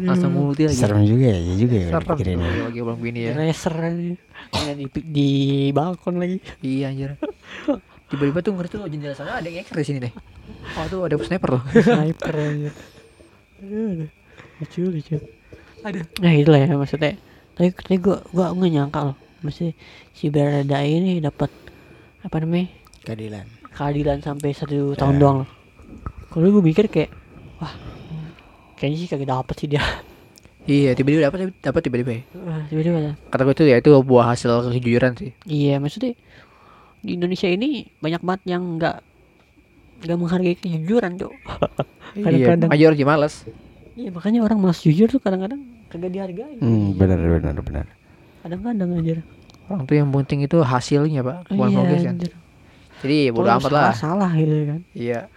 [0.02, 0.82] Langsung multi lagi.
[0.82, 2.10] Serem juga ya, ya juga ya Serem.
[2.18, 2.52] pikirin ya.
[2.66, 3.32] Pagi urban begini ya.
[3.38, 3.74] racer
[4.74, 5.30] di, di
[5.70, 7.12] balkon lagi Iya anjir.
[8.10, 10.14] Tiba-tiba tuh ngerti tuh jendela sana ada yang ngeker di sini deh.
[10.74, 11.64] Oh tuh ada sniper tuh.
[11.86, 12.72] sniper aja
[13.60, 14.08] aduh
[14.64, 15.18] lucu lucu
[15.84, 17.20] aduh nah itulah ya maksudnya
[17.54, 19.76] tapi tapi gua gua nggak nyangka loh maksudnya
[20.16, 21.52] si Berada ini dapat
[22.24, 22.72] apa namanya
[23.04, 23.46] Keadilan.
[23.76, 25.50] keadilan sampai satu tahun doang loh
[26.30, 27.10] kalau gue mikir kayak
[27.58, 27.74] wah
[28.78, 29.84] kayaknya sih kagak dapet sih dia
[30.70, 32.12] iya tiba-tiba dapat dapat tiba-tiba.
[32.14, 32.22] ya.
[32.46, 35.32] Wah, tiba-tiba Kata gue tuh ya itu buah hasil kejujuran sih.
[35.50, 36.14] Iya, maksudnya
[37.02, 39.02] di Indonesia ini banyak banget yang nggak
[40.06, 41.34] nggak menghargai kejujuran, Cok.
[42.10, 42.70] Iya, Kadang-kadang.
[42.74, 43.36] makanya orang males.
[43.94, 45.62] Iya, makanya orang malas jujur tuh kadang-kadang
[45.94, 46.58] kagak dihargai.
[46.58, 47.86] Hmm, benar benar benar.
[48.42, 49.22] Kadang-kadang aja.
[49.70, 52.16] Orang tuh yang penting itu hasilnya pak, bukan progres kan.
[53.00, 53.94] Jadi ya bodo amat salah, lah.
[53.94, 54.80] Salah gitu kan.
[54.98, 55.30] Iya,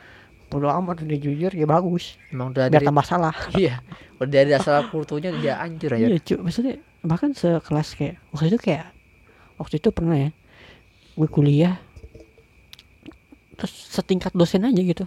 [0.52, 2.20] Bodo amat udah jujur ya bagus.
[2.28, 3.32] emang udah Biar dari tambah salah.
[3.56, 3.80] iya,
[4.16, 6.04] udah dari dasar kulturnya dia hancur aja.
[6.06, 6.38] Iya, Cuk.
[6.42, 8.92] Maksudnya bahkan sekelas kayak waktu itu kayak
[9.56, 10.30] waktu itu pernah ya
[11.12, 11.76] gue kuliah
[13.54, 15.04] terus setingkat dosen aja gitu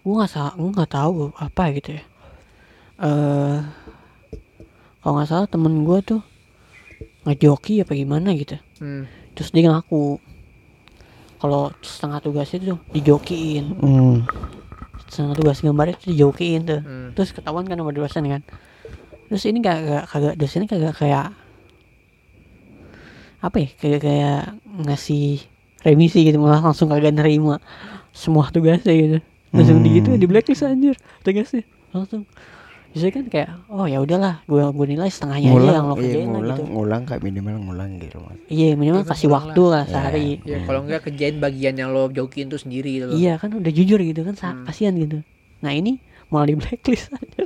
[0.00, 2.02] gue nggak salah gue nggak tahu apa gitu ya
[2.98, 3.58] eh
[4.98, 6.20] kalau nggak salah temen gue tuh
[7.22, 9.10] ngejoki apa gimana gitu Hmm.
[9.34, 10.22] terus dia ngaku
[11.36, 14.22] kalau setengah tugas itu dijokiin Hmm.
[15.08, 16.80] Setengah tugas gambar itu dijokiin tuh.
[16.80, 17.10] Hmm.
[17.16, 18.42] terus ketahuan kan sama dosen kan.
[19.28, 21.32] Terus ini kagak kagak dosennya kagak kayak
[23.38, 24.40] apa ya kayak kayak
[24.82, 25.44] ngasih
[25.86, 27.62] remisi gitu malah langsung kagak nerima
[28.10, 29.18] semua tugasnya gitu.
[29.48, 30.20] Langsung di gitu Hmm.
[30.20, 31.64] di blacklist anjir tugasnya.
[31.94, 32.28] Langsung
[32.88, 36.24] bisa kan kayak oh ya udahlah gue gue nilai setengahnya aja yang lo iya, kerjain
[36.24, 38.38] lah ngulang, gitu ngulang kayak minimal ngulang gitu mas.
[38.48, 39.90] iya minimal Iya, kasih ngulang waktu lah Ya.
[39.90, 43.68] sehari Ya kalau enggak kerjain bagian yang lo jokin tuh sendiri gitu iya kan udah
[43.68, 44.64] jujur gitu kan Hmm.
[44.64, 45.20] kasihan gitu
[45.58, 47.44] nah ini malah di blacklist aja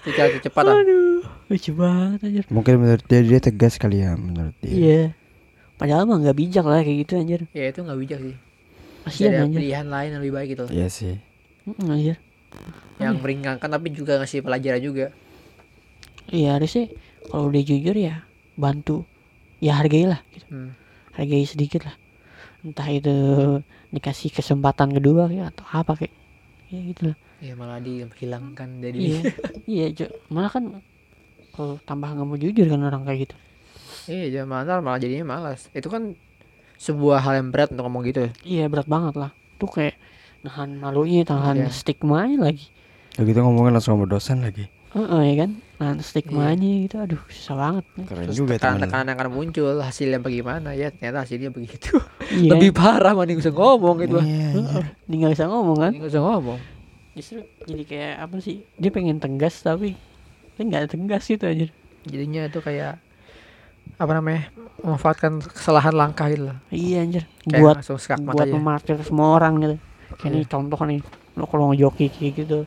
[0.00, 0.72] Secara kecepatan.
[0.76, 4.72] aduh lucu banget anjir Mungkin menurut dia dia tegas kali ya menurut dia.
[4.72, 5.02] Iya.
[5.76, 7.40] Padahal mah nggak bijak lah kayak gitu anjir.
[7.50, 8.36] Ya itu nggak bijak sih.
[9.02, 9.60] Masih ada anjir.
[9.60, 10.64] pilihan lain yang lebih baik gitu.
[10.68, 11.14] Iya sih.
[11.66, 12.16] Mm, anjir.
[13.00, 13.22] Yang Iya.
[13.22, 15.06] meringankan tapi juga ngasih pelajaran juga.
[16.30, 16.92] Iya harusnya
[17.26, 18.22] kalau udah jujur ya
[18.54, 19.08] bantu.
[19.60, 20.46] Ya hargailah gitu.
[20.48, 20.72] Hmm.
[21.12, 21.96] Hargai sedikit lah.
[22.64, 23.14] Entah itu
[23.92, 26.14] dikasih kesempatan kedua ya atau apa kayak
[26.72, 27.16] ya gitu lah.
[27.40, 29.20] Ya malah dihilangkan dari Iya.
[29.92, 30.64] iya, malah kan
[31.56, 33.36] kalau tambah nggak mau jujur kan orang kayak gitu.
[34.08, 35.68] Iya, jangan malah malah jadinya malas.
[35.72, 36.16] Itu kan
[36.80, 38.32] sebuah hal yang berat untuk ngomong gitu.
[38.44, 39.30] Iya berat banget lah.
[39.60, 39.96] Tuh kayak
[40.40, 41.70] nahan malunya, tahan Iya.
[41.72, 42.66] stigmanya lagi.
[43.18, 44.70] Udah gitu ngomongin langsung sama dosen lagi.
[44.90, 45.50] Heeh ya kan?
[45.78, 46.96] Nahan stigmanya gitu.
[46.98, 47.84] Aduh, susah banget.
[48.10, 52.00] Keren Terus juga tekanan-tekanan yang akan muncul hasilnya bagaimana ya ternyata hasilnya begitu.
[52.30, 52.58] Iya.
[52.58, 54.18] Lebih parah mending bisa ngomong gitu.
[54.18, 54.84] Iya, anjir.
[55.06, 55.92] Dia nggak bisa ngomong kan?
[55.94, 56.58] Nggak usah ngomong.
[57.14, 58.56] Justru jadi kayak apa sih?
[58.78, 59.98] Dia pengen tegas tapi
[60.56, 61.66] dia nggak tegas gitu aja.
[62.06, 62.98] Jadinya itu kayak
[64.00, 64.48] apa namanya?
[64.80, 66.56] memanfaatkan kesalahan langkah gitu loh.
[66.72, 67.24] Iya anjir.
[67.44, 67.84] Kayak buat
[68.32, 69.76] buat memartir semua orang gitu.
[70.26, 70.34] Iya.
[70.36, 71.00] nih contoh nih.
[71.38, 72.58] Lo kalau ngejoki kayak gitu.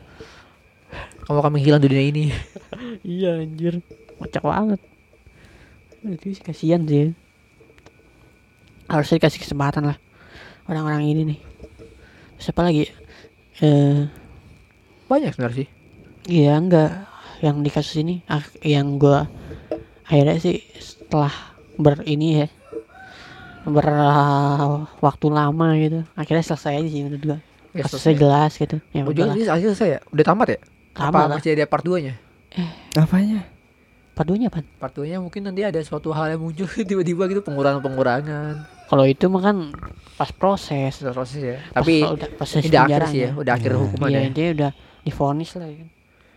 [1.24, 2.24] Kamu akan menghilang di dunia ini.
[3.06, 3.80] iya anjir.
[4.18, 4.80] Kocak banget.
[6.04, 7.14] Itu sih kasihan sih.
[8.86, 9.98] Harusnya dikasih kesempatan lah.
[10.68, 11.38] Orang-orang ini nih.
[12.36, 12.88] Siapa lagi?
[13.62, 14.04] Eh
[15.06, 15.68] Banyak sebenarnya sih.
[16.24, 16.90] Iya enggak
[17.44, 19.28] yang di kasus ini ak- yang gua
[20.08, 21.32] akhirnya sih setelah
[21.76, 22.46] ber ini ya
[23.66, 23.86] ber
[24.98, 27.38] waktu lama gitu akhirnya selesai aja sih menurut gua
[27.70, 28.20] Ya, kasusnya selesai.
[28.20, 30.58] jelas gitu ya Oh, udah jadi ini hasil saya udah tamat ya?
[30.92, 31.34] Tamat Apa lah.
[31.34, 32.14] masih ada part 2-nya?
[32.94, 33.40] Apanya?
[34.12, 38.62] padunya apa Part 2-nya mungkin nanti ada suatu hal yang muncul tiba-tiba gitu pengurangan-pengurangan.
[38.86, 39.74] kalau itu mah kan
[40.14, 41.58] pas proses Sudah proses ya.
[41.66, 43.80] Pas Tapi udah proses ini udah akhir sih ya, udah akhir Iya.
[43.80, 44.30] hukuman iya ya.
[44.30, 44.70] dia udah
[45.02, 45.88] difonis lah ya kan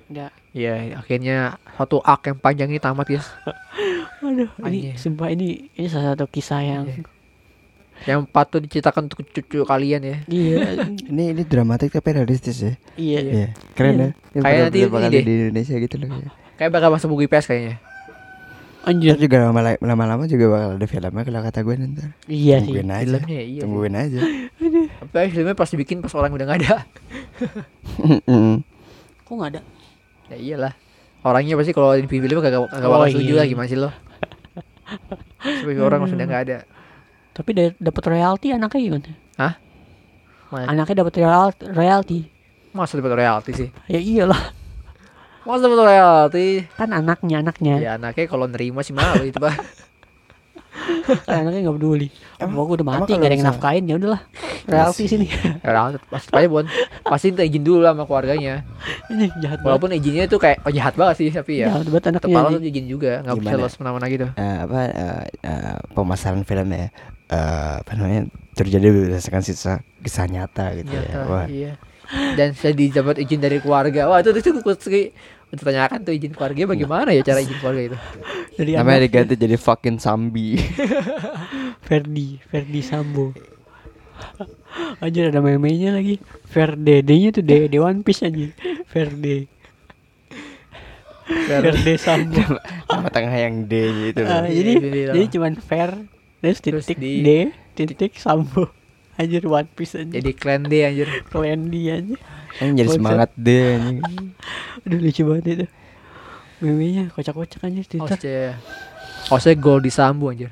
[0.07, 1.37] udah Iya, akhirnya
[1.71, 3.29] satu arc yang panjang ini tamat guys.
[4.25, 7.05] aduh ini sumpah ini ini salah satu kisah yang Iya.
[8.05, 10.17] Yang patut diceritakan untuk cucu kalian ya.
[10.27, 10.77] iya
[11.11, 12.73] Ini ini dramatik tapi realistis ya.
[12.93, 14.07] iya Iya, keren Iya.
[14.35, 14.41] ya.
[14.43, 16.07] Kayak nanti kali di Indonesia gitu loh.
[16.13, 16.29] ya.
[16.55, 17.75] Kayak bakal masuk buku IPS kayaknya.
[18.81, 22.07] anjir Ntar juga lama lama-lama juga bakal ada filmnya kalau kata gue ntar.
[22.25, 23.03] iya sih Tungguin aja.
[23.03, 23.51] Filmnya ya, iya.
[23.51, 23.59] sih.
[23.59, 24.19] Tungguin aja.
[25.11, 26.75] Tapi filmnya pasti bikin pas orang udah nggak ada.
[29.23, 29.61] Kok nggak ada
[30.27, 30.73] Ya iyalah.
[31.19, 33.39] Orangnya pasti kalau di filmnya kagak kagak Oh, bakal setuju iya.
[33.43, 33.89] lah gimana sih lo?
[35.59, 36.57] Sebagai orang maksudnya nggak ada.
[37.37, 39.13] Tapi da- dapat royalti anaknya gimana
[40.47, 40.65] Mana?
[40.71, 42.19] anaknya dapat royal- royalti
[42.71, 43.69] Masa dapat royalti sih?
[43.85, 44.41] ya iyalah
[45.43, 46.47] Masa dapat royalti?
[46.73, 49.53] kan anaknya anaknya Ya anaknya kalau nerima sih malu itu pak.
[51.29, 54.21] anaknya nggak peduli Emang- gue udah mati gak ada yang nafkain ya udahlah
[54.67, 55.27] royalti sini
[56.11, 56.65] pasti aja bon.
[57.07, 58.67] Pasti minta izin dulu lah sama keluarganya.
[59.11, 61.71] ini jahat banget Walaupun izinnya itu kayak oh jahat banget sih tapi ya.
[61.71, 62.71] jahat banget anaknya harus anjing.
[62.75, 64.27] izin juga, nggak bisa los mana-mana gitu.
[64.35, 66.89] Eh, apa eh, eh, pemasaran filmnya ya?
[67.27, 68.21] Eh, apa namanya
[68.55, 71.01] terjadi berdasarkan kisah kisah nyata gitu ya.
[71.03, 71.73] Nyata, Wah, iya.
[72.39, 74.07] Dan saya didapat izin dari keluarga.
[74.07, 75.05] Wah itu itu gue sih
[75.47, 77.97] untuk tanyakan tuh izin keluarga bagaimana ya cara izin keluarga itu.
[78.57, 80.59] dari namanya anak diganti jadi fucking Sambi.
[81.87, 83.31] Ferdi Ferdi Sambo.
[84.99, 86.19] Aja ada memenya lagi.
[86.51, 88.49] Verde D nya tuh D D One Piece aja
[88.91, 89.47] Verde
[91.27, 92.43] Verde Sambo.
[92.87, 93.73] Sama tengah yang D
[94.11, 94.43] itu loh.
[94.43, 94.73] Iya, jadi
[95.15, 95.91] jadi cuman fair
[96.39, 97.29] terus Terus titik di- D
[97.75, 98.67] titik Sambo.
[99.17, 101.09] Anjir One Piece aja Jadi clan D anjir.
[101.25, 102.15] Klendi aja
[102.57, 102.97] Ini jadi Kocak.
[102.97, 103.99] semangat D anjing.
[104.83, 105.65] aduh lucu banget itu
[106.57, 108.57] memenya kocak-kocak aja Oh, Twitter.
[109.27, 110.49] Oh, saya gol di Sambu anjir.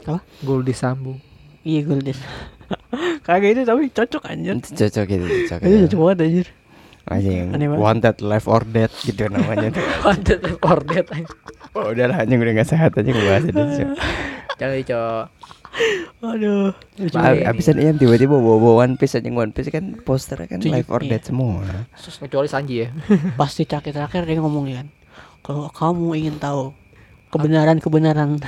[0.00, 0.20] Apa?
[0.40, 1.16] Gol di Sambu.
[1.62, 2.12] iya golden
[3.26, 5.58] kagak itu tapi cocok anjir Itu cocok gitu, cocok.
[5.58, 5.80] itu ya.
[5.82, 6.48] cocok banget anjir
[7.04, 9.84] Anjing, wanted life or death gitu namanya tuh.
[10.04, 11.36] Wanted or dead anjir.
[11.72, 13.60] Oh, udah lah anjing udah gak sehat aja ngebahas itu.
[14.56, 15.24] Jangan dicok.
[16.22, 16.72] Aduh.
[17.44, 21.02] Abisan Ian tiba-tiba bawa, bawa One Piece aja One Piece kan posternya kan live or
[21.02, 21.18] iya.
[21.18, 21.62] dead semua.
[21.98, 22.88] Kecuali Sanji ya.
[23.40, 24.86] Pasti terakhir-terakhir dia ngomong kan.
[25.44, 26.72] Kalau kamu ingin tahu
[27.34, 28.40] kebenaran-kebenaran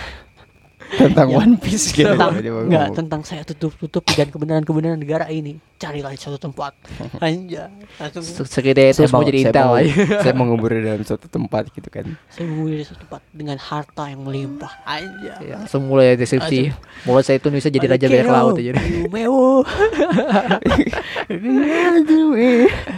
[0.86, 1.36] Tentang Ya.
[1.36, 2.06] One Piece gitu.
[2.06, 6.78] tentang enggak tentang saya tutup-tutup dan kebenaran-kebenaran negara ini, carilah di suatu tempat.
[7.18, 7.66] Anjay.
[7.98, 9.92] Langsung Se- Sekedar itu semua jadi saya intel mau, aja.
[10.22, 12.06] saya mau ngubur dalam suatu tempat gitu kan.
[12.30, 14.72] saya menguji di suatu tempat dengan harta yang melimpah.
[14.86, 15.42] Anjay.
[15.42, 16.70] Ya, langsung mulai deskripsi.
[17.02, 18.72] Mulai saya itu Indonesia jadi raja bajak laut aja.
[19.10, 19.64] Mewah.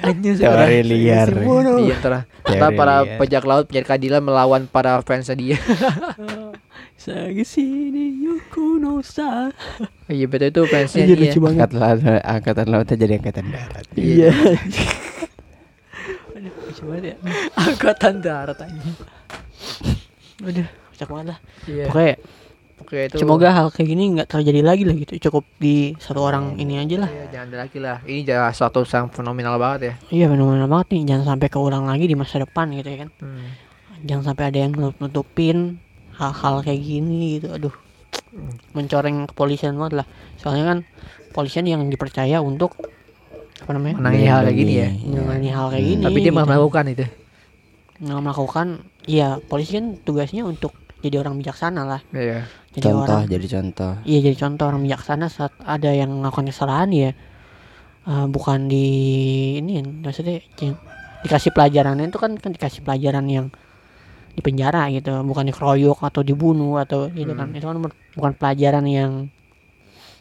[0.04, 1.28] Anjir Teori liar.
[2.48, 5.56] Iya para pajak laut pencari keadilan melawan para fansnya dia
[6.98, 9.54] Saya sini Yuko no sa.
[10.10, 11.70] Iya betul itu fansnya Anjir dia lucu banget.
[11.70, 13.86] Angkatan laut, angkatan lautnya jadi angkatan darat.
[13.94, 14.30] Iya.
[16.34, 17.14] Aduh, lucu banget ya.
[17.54, 18.82] Angkatan darat aja
[20.42, 21.38] Aduh, kocak banget lah.
[21.70, 22.14] Iya Pokoknya
[22.78, 25.30] Oke itu semoga hal kayak gini nggak terjadi lagi lah gitu.
[25.30, 27.10] Cukup di satu orang ini aja lah.
[27.14, 30.86] Iya, jangan ada lagi lah Ini jangan suatu yang fenomenal banget ya Iya benar-benar banget
[30.98, 31.02] nih.
[31.14, 33.10] Jangan sampai keulang lagi di masa depan gitu ya kan.
[33.22, 33.46] hmm.
[34.02, 35.78] Jangan sampai ada yang nutup nutupin
[36.18, 37.54] hal-hal kayak gini gitu.
[37.54, 37.74] Aduh,
[38.74, 40.06] mencoreng kepolisian banget lah.
[40.36, 40.78] Soalnya kan
[41.30, 42.74] kepolisian yang dipercaya untuk
[43.62, 43.96] apa namanya?
[44.02, 46.02] Menangani hal kayak gini ya menangani hal kayak gini.
[46.04, 46.52] Tapi dia malah gitu.
[46.54, 47.06] melakukan itu
[47.98, 48.66] Nggak melakukan.
[49.08, 52.00] Iya, polisi kan tugasnya untuk jadi orang bijaksana lah.
[52.10, 53.92] Iya Jadi Contoh, orang jadi contoh.
[54.02, 57.10] Iya jadi contoh orang bijaksana saat ada yang melakukan kesalahan ya
[58.06, 58.86] eh, bukan di
[59.62, 60.78] ini maksudnya yang
[61.26, 63.46] dikasih pelajaran itu kan kan dikasih pelajaran yang
[64.34, 67.50] di penjara gitu bukan dikeroyok atau dibunuh atau gitu kan.
[67.50, 67.58] Hmm.
[67.58, 67.76] itu kan
[68.16, 69.12] bukan pelajaran yang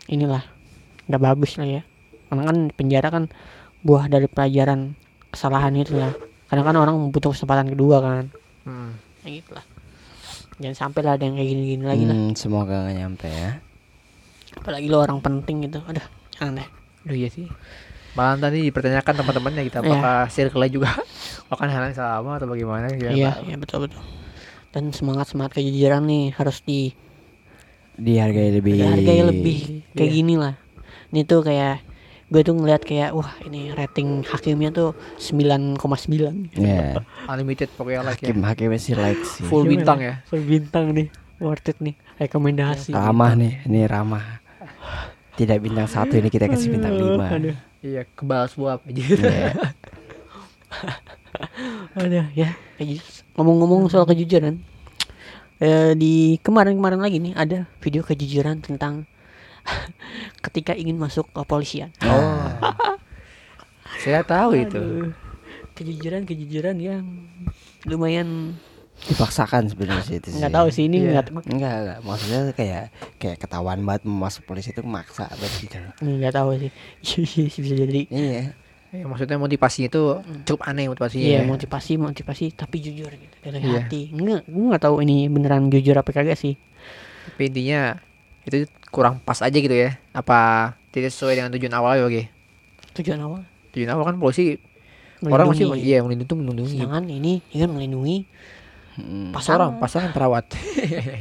[0.07, 0.43] inilah
[1.07, 1.81] nggak bagus lah ya.
[2.27, 3.23] Karena kan penjara kan
[3.81, 4.95] buah dari pelajaran
[5.31, 6.11] kesalahan itu lah.
[6.47, 8.23] Kadang kan orang butuh kesempatan kedua kan.
[8.67, 8.99] Hmm.
[9.23, 9.65] kayak gitu lah
[10.57, 12.17] jangan sampai lah ada yang kayak gini-gini lagi lah.
[12.17, 13.51] Hmm, semoga gak nyampe ya.
[14.57, 15.85] apalagi lo orang penting gitu.
[15.85, 16.01] Aduh
[16.33, 16.69] jangan deh
[17.05, 17.45] Aduh iya sih
[18.13, 19.87] Malah tadi dipertanyakan teman-temannya kita Iya.
[19.89, 20.89] apakah circle juga
[21.53, 24.01] akan hal yang sama atau bagaimana gitu Iya, iya betul betul.
[24.69, 26.93] Dan semangat semangat kejujuran nih harus di
[27.97, 28.77] Dihargai lebih.
[28.77, 29.57] hargai lebih
[29.91, 30.15] kayak Iya.
[30.15, 30.53] gini lah.
[31.09, 31.81] Ini tuh kayak
[32.27, 36.99] gue tuh ngeliat kayak wah ini rating hakimnya tuh 9,9 Ya,
[37.31, 39.41] Unlimited pokoknya like ya hakim hakimnya sih like sih.
[39.41, 41.07] Full bintang ya full bintang nih
[41.39, 44.41] worth it nih rekomendasi Ramah nih, ini ramah.
[45.33, 47.25] Tidak bintang satu ini kita kasih bintang Aduh, lima.
[47.85, 49.03] Iya kebal suap aja.
[49.03, 49.53] Iya.
[51.97, 52.57] aduh ya.
[53.37, 54.61] Ngomong-ngomong soal kejujuran.
[55.57, 59.09] Eh, di kemarin-kemarin lagi nih ada video kejujuran tentang
[60.45, 61.89] ketika ingin masuk kepolisian.
[62.05, 62.49] Oh.
[64.03, 64.77] Saya tahu itu.
[64.77, 65.13] Aduh,
[65.77, 67.05] kejujuran-kejujuran yang
[67.85, 68.57] lumayan
[68.99, 70.37] Dipaksakan sebenarnya sih itu sih.
[70.37, 71.21] nggak tahu sih ini Iya.
[71.21, 71.97] nggak Enggak, enggak.
[72.01, 72.83] Maksudnya kayak
[73.15, 75.77] kayak ketahuan banget masuk polisi itu maksa banget gitu.
[76.01, 76.71] nggak tahu sih
[77.61, 78.43] bisa jadi Iya.
[78.89, 80.03] Ya, maksudnya motivasinya itu
[80.45, 81.19] cukup aneh motivasinya.
[81.21, 81.45] iya ya.
[81.45, 83.83] motivasi motivasi tapi jujur gitu dari Iya.
[83.83, 86.55] hati nggak gue nggak tahu ini beneran jujur apa kagak sih
[87.27, 87.99] Tapi intinya
[88.41, 89.99] itu kurang pas aja gitu ya.
[90.09, 92.23] Apa tidak sesuai dengan tujuan awalnya oke.
[92.95, 94.55] tujuan awal Tujuan awal kan polisi
[95.19, 95.83] orang masih melindungi.
[95.85, 96.77] iya melindungi melindungi.
[96.77, 98.17] sedangkan ini ingin melindungi
[98.97, 99.29] Hmm.
[99.29, 100.49] Pasangan, pasangan perawat.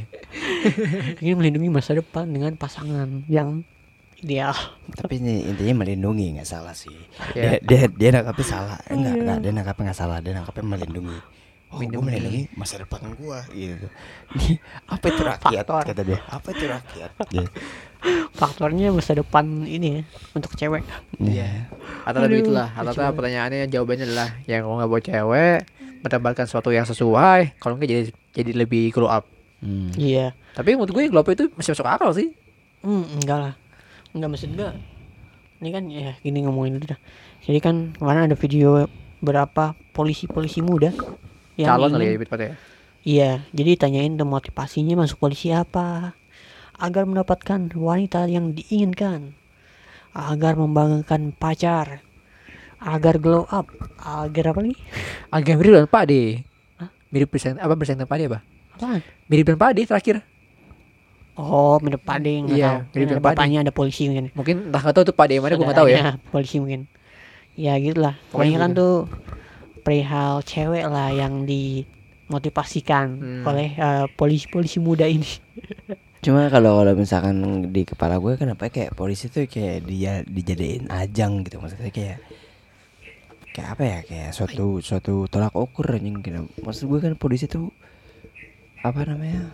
[1.21, 3.61] ingin melindungi masa depan dengan pasangan yang
[4.17, 4.53] ideal
[4.97, 6.97] Tapi ini intinya melindungi nggak salah sih.
[7.37, 7.61] Iya.
[7.61, 8.77] Dia dia dia nangkapnya salah.
[8.89, 10.17] Enggak, enggak dia nangkapnya nggak salah.
[10.25, 11.17] Dia nangkapnya melindungi.
[11.67, 12.07] Oh, gua Melindungi.
[12.07, 13.87] melindungi masa depan gua gitu.
[14.39, 14.55] Nih,
[14.87, 15.83] apa itu rakyat Faktor.
[15.83, 16.19] kata dia?
[16.31, 17.11] Apa itu rakyat?
[17.27, 17.49] Gitu.
[18.37, 20.85] faktornya masa depan ini ya untuk cewek
[21.19, 21.67] Iya.
[22.07, 22.71] Atau lebih itulah.
[22.71, 25.59] Atau pertanyaannya jawabannya adalah yang kalau nggak bawa cewek
[25.99, 27.57] mendapatkan sesuatu yang sesuai.
[27.57, 29.25] Kalau nggak jadi jadi lebih glow up.
[29.57, 29.89] Hmm.
[29.97, 32.29] iya Tapi menurut gue glow up itu masih masuk akal sih.
[32.81, 33.53] Hmm, enggak lah.
[34.13, 34.69] Enggak maksud gue.
[35.57, 36.99] Ini kan ya gini ngomongin dulu dah.
[37.41, 38.85] Jadi kan kemarin ada video
[39.17, 40.93] berapa polisi-polisi muda
[41.57, 42.53] yang Calon kali ya ingin- lebih tepatnya.
[43.01, 46.11] Iya, jadi tanyain tuh motivasinya masuk polisi apa?
[46.75, 49.31] Agar mendapatkan wanita yang diinginkan.
[50.11, 52.03] Agar membanggakan pacar.
[52.79, 53.65] Agar glow up.
[53.97, 54.77] Agar apa lagi?
[55.27, 56.13] Agak mirip dengan Pak D.
[56.77, 56.89] Hah?
[57.09, 58.39] Mirip presenter apa presenter Pak D apa?
[58.71, 59.01] Apaan?
[59.25, 60.17] Mirip dengan Pak D terakhir.
[61.33, 62.97] Oh, mirip Pade enggak Iya, tahu.
[62.97, 64.33] mirip Ada bapaknya ada polisi mungkin.
[64.33, 66.01] Mungkin entah nggak tahu tuh Pak D mana gue nggak tahu ya.
[66.33, 66.89] Polisi mungkin
[67.53, 68.79] ya gitulah Pokoknya pokoknya kan gitu.
[68.79, 68.95] tuh
[69.81, 73.43] perihal cewek lah yang dimotivasikan Hmm.
[73.45, 75.25] oleh eh, polisi-polisi muda ini
[76.25, 77.37] Cuma kalau kalau misalkan
[77.69, 82.17] di kepala gue kenapa kayak polisi tuh kayak dia dijadiin ajang gitu maksudnya kayak
[83.57, 86.45] kayak apa ya kayak suatu suatu tolak ukur anjing gitu.
[86.61, 87.73] Maksud gue kan polisi tuh
[88.79, 89.49] apa namanya?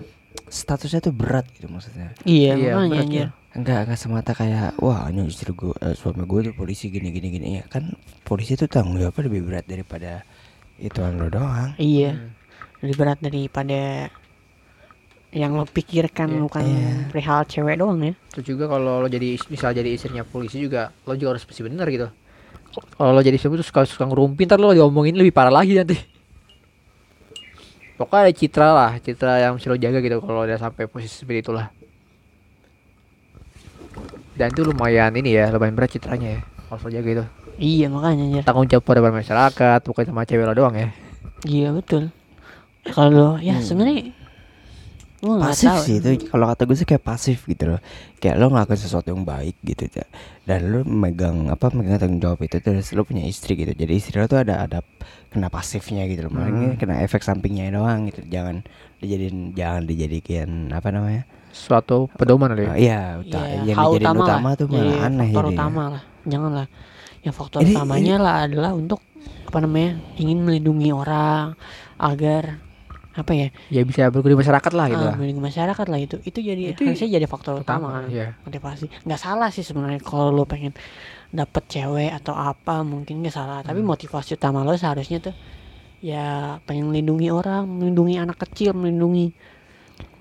[0.50, 3.22] statusnya tuh berat gitu maksudnya iya, Iya, makanya berat anjir.
[3.22, 3.28] ya.
[3.54, 7.28] enggak enggak semata kayak wah ini istri gue eh, suami gue tuh polisi gini gini
[7.32, 10.26] gini ya kan polisi tuh tanggung jawabnya lebih berat daripada
[10.78, 12.18] ituan lo doang Iya.
[12.18, 12.30] Hmm.
[12.82, 14.10] Lebih berat daripada
[15.34, 16.39] yang lo pikirkan Iya.
[16.39, 16.89] bukan Iya.
[17.10, 18.13] perihal cewek doang ya.
[18.30, 21.62] Terus juga kalau lo jadi is- misal jadi istrinya polisi juga lo juga harus mesti
[21.63, 22.08] bener gitu.
[22.74, 25.94] Kalau lo jadi terus suka suka ngerumpi ntar lo diomongin lebih parah lagi nanti.
[27.94, 31.46] Pokoknya ada citra lah, citra yang mesti lo jaga gitu kalau udah sampai posisi seperti
[31.46, 31.70] itulah.
[34.34, 36.42] Dan itu lumayan ini ya, lumayan berat citranya ya.
[36.74, 37.26] Harus lo jaga itu.
[37.62, 38.44] Iya makanya anjir.
[38.50, 40.90] Tanggung jawab pada masyarakat, bukan sama cewek lo doang ya.
[41.46, 42.10] Iya betul.
[42.90, 43.64] Kalau ya Hmm.
[43.64, 44.10] sebenarnya
[45.26, 45.82] nggak pasif tahu.
[45.82, 47.80] sih itu kalau kata gue sih kayak pasif gitu loh
[48.18, 50.04] kayak lo ngelakuin sesuatu yang baik gitu ya
[50.44, 54.16] dan lo megang apa megang tanggung jawab itu terus lo punya istri gitu jadi istri
[54.16, 54.84] lo tuh ada ada
[55.30, 60.90] kena pasifnya gitu loh makanya kena efek sampingnya doang gitu jangan dijadiin jangan dijadikan apa
[60.90, 62.68] namanya Suatu pedoman kali ya.
[62.68, 64.54] Oh, iya uta- Iya, yang hal dijadiin utama, utama, lah.
[64.56, 65.54] tuh Jadi malah aneh faktor jadinya.
[65.54, 66.04] utama lah.
[66.26, 66.68] Janganlah.
[67.22, 69.00] Yang faktor Ini- utamanya lah adalah untuk
[69.46, 69.92] apa namanya?
[70.18, 71.54] ingin melindungi orang
[71.96, 72.44] agar
[73.13, 73.47] apa ya?
[73.69, 74.97] Ya bisa berguna masyarakat lah gitu.
[74.99, 75.15] ah, lah.
[75.15, 76.17] melindungi masyarakat lah itu.
[76.19, 78.02] Itu jadi Itu harusnya jadi faktor utama.
[78.02, 78.10] kan.
[78.10, 78.34] Iya.
[78.41, 80.73] motivasi nggak salah sih sebenarnya kalau lo pengen
[81.30, 83.89] dapet cewek atau apa mungkin nggak salah tapi Hmm.
[83.89, 85.34] motivasi utama lo seharusnya tuh
[85.99, 86.26] ya
[86.62, 89.34] pengen melindungi orang melindungi anak kecil melindungi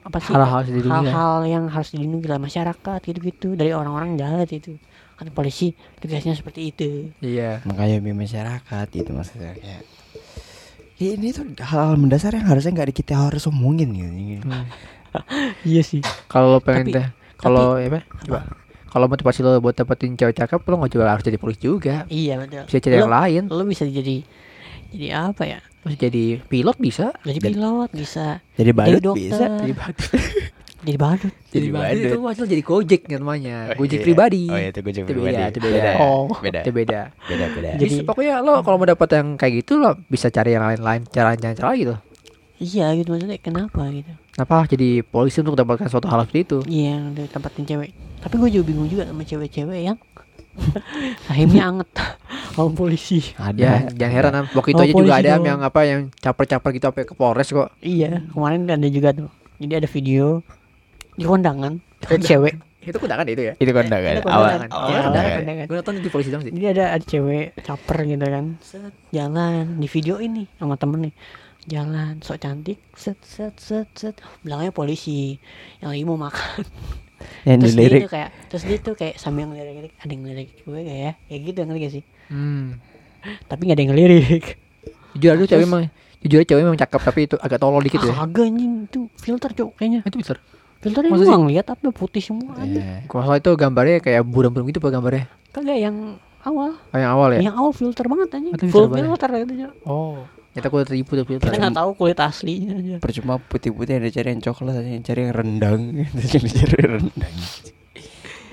[0.02, 4.74] apa sih Hal-hal hal-hal yang harus dilindungi lah masyarakat gitu-gitu dari orang-orang jahat itu
[5.14, 7.62] kan polisi tugasnya seperti itu Iya.
[7.62, 9.82] makanya di masyarakat gitu maksudnya kayak
[11.02, 14.66] ya, ini tuh hal-hal mendasar yang harusnya nggak kita harus omongin gitu Hmm.
[15.64, 18.00] iya sih Kalau lo pengen Tapi- teh, kalau ya apa?
[18.22, 18.40] Coba.
[18.86, 22.04] Kalau motivasi lo buat dapetin cewek cakep, lo nggak juga harus jadi polisi juga.
[22.06, 23.42] iya betul Bisa cari Lo- yang lain.
[23.48, 24.16] lo bisa jadi
[24.88, 27.06] jadi apa ya Bisa jadi pilot bisa.
[27.20, 30.12] jadi pilot bisa jadi badut bisa Jadi badut.
[30.82, 32.10] jadi badut Jadi badut badut.
[32.10, 33.56] itu hasil jadi gojek namanya.
[33.72, 34.04] Gojek iya.
[34.04, 34.42] pribadi.
[34.46, 35.90] oh iya itu gojek Itu pribadi beda, itu beda.
[35.96, 36.26] Oh.
[36.34, 37.00] beda Itu beda.
[37.22, 40.50] beda beda Jadi Jadi- pokoknya lo kalau mau dapet yang kayak gitu lo bisa cari
[40.50, 41.94] yang lain-lain cara cara cara gitu.
[42.58, 46.58] Iya gitu maksudnya kenapa gitu Kenapa jadi polisi untuk mendapatkan suatu hal seperti itu?
[46.64, 49.98] Iya yang ditempatin cewek Tapi gue juga bingung juga sama cewek-cewek yang
[51.26, 51.88] Rahimnya anget
[52.52, 54.46] sama polisi ada Ya, jangan heran Am.
[54.48, 55.46] Waktu itu Oh, aja juga ada Am, doang.
[55.48, 57.68] yang apa yang caper-caper gitu sampai ke Polres kok.
[57.80, 60.44] Iya kemarin ada juga tuh Jadi ada video
[61.12, 61.72] Di kondangan.
[62.02, 62.54] Ada cewek.
[62.82, 63.54] Itu kondangan itu ya?
[63.54, 64.12] itu kondangan.
[64.18, 64.42] Itu awal.
[64.58, 64.68] kondangan.
[64.70, 64.88] awal.
[64.88, 65.32] Iya, kondangan.
[65.38, 65.64] kondangan.
[65.70, 66.50] Gue nonton di polisi dong sih.
[66.50, 68.44] Jadi ada, ada cewek caper gitu kan.
[68.58, 68.92] Set.
[69.10, 69.64] Jalan.
[69.78, 71.14] Di video ini Sama temen nih.
[71.64, 72.14] Jalan.
[72.18, 72.78] Sok cantik.
[72.92, 74.14] Set set set set.
[74.42, 75.38] Belakangnya polisi
[75.78, 76.62] Yang lagi mau makan.
[77.46, 78.02] Yang Terus dia dilirik.
[78.02, 81.12] tuh kayak Terus dia tuh kayak Sambil ngelirik Ada yang ngelirik gue kayak ya.
[81.22, 82.04] Kayak gitu ngerti gak sih?
[82.26, 82.64] Hmm.
[83.46, 84.44] Tapi gak ada yang ngelirik.
[85.14, 85.82] Jujur aja Terus- cewek emang
[86.18, 88.10] Jujur aja cewek emang cakep tapi itu agak tolol dikit ya.
[88.10, 88.72] Ah, kagak anjing.
[88.90, 90.00] Itu filter cok kayaknya.
[90.02, 90.34] Itu bisa.
[90.82, 91.30] Filternya sih?
[91.30, 92.66] nggak ngeliat apa putih semua ada.
[92.66, 93.06] Iya.
[93.06, 95.24] Kalau itu gambarnya kayak buram-buram gitu pak gambarnya.
[95.54, 96.74] Kagak yang awal.
[96.74, 97.40] Oh, yang awal ya?
[97.46, 98.54] Yang awal filter banget anjing.
[98.58, 99.06] Itu Full filter banget.
[99.06, 99.74] filter gitu Cok.
[99.86, 100.18] Oh.
[100.52, 101.46] Gue tertipu tuh filter.
[101.48, 102.96] Kita nggak tahu kulit aslinya aja.
[103.00, 105.80] percuma putih-putih ada cari yang coklat ada yang cari yang rendang
[106.12, 107.36] ada yang cari rendang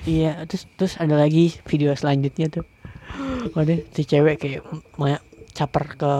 [0.08, 2.64] Iya, terus terus ada lagi video selanjutnya tuh.
[3.52, 4.62] Ada si cewek kayak
[4.96, 5.12] mau
[5.52, 6.12] caper ke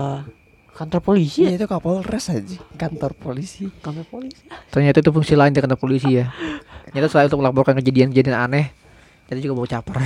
[0.81, 1.57] kantor polisi iya ya?
[1.61, 4.49] itu kapolres aja kantor polisi Kantor polisi.
[4.73, 6.33] Ternyata itu fungsi lain dari kantor polisi ya.
[6.90, 8.73] Nyata selain untuk melaporkan kejadian-kejadian aneh,
[9.29, 10.01] ternyata juga mau caper.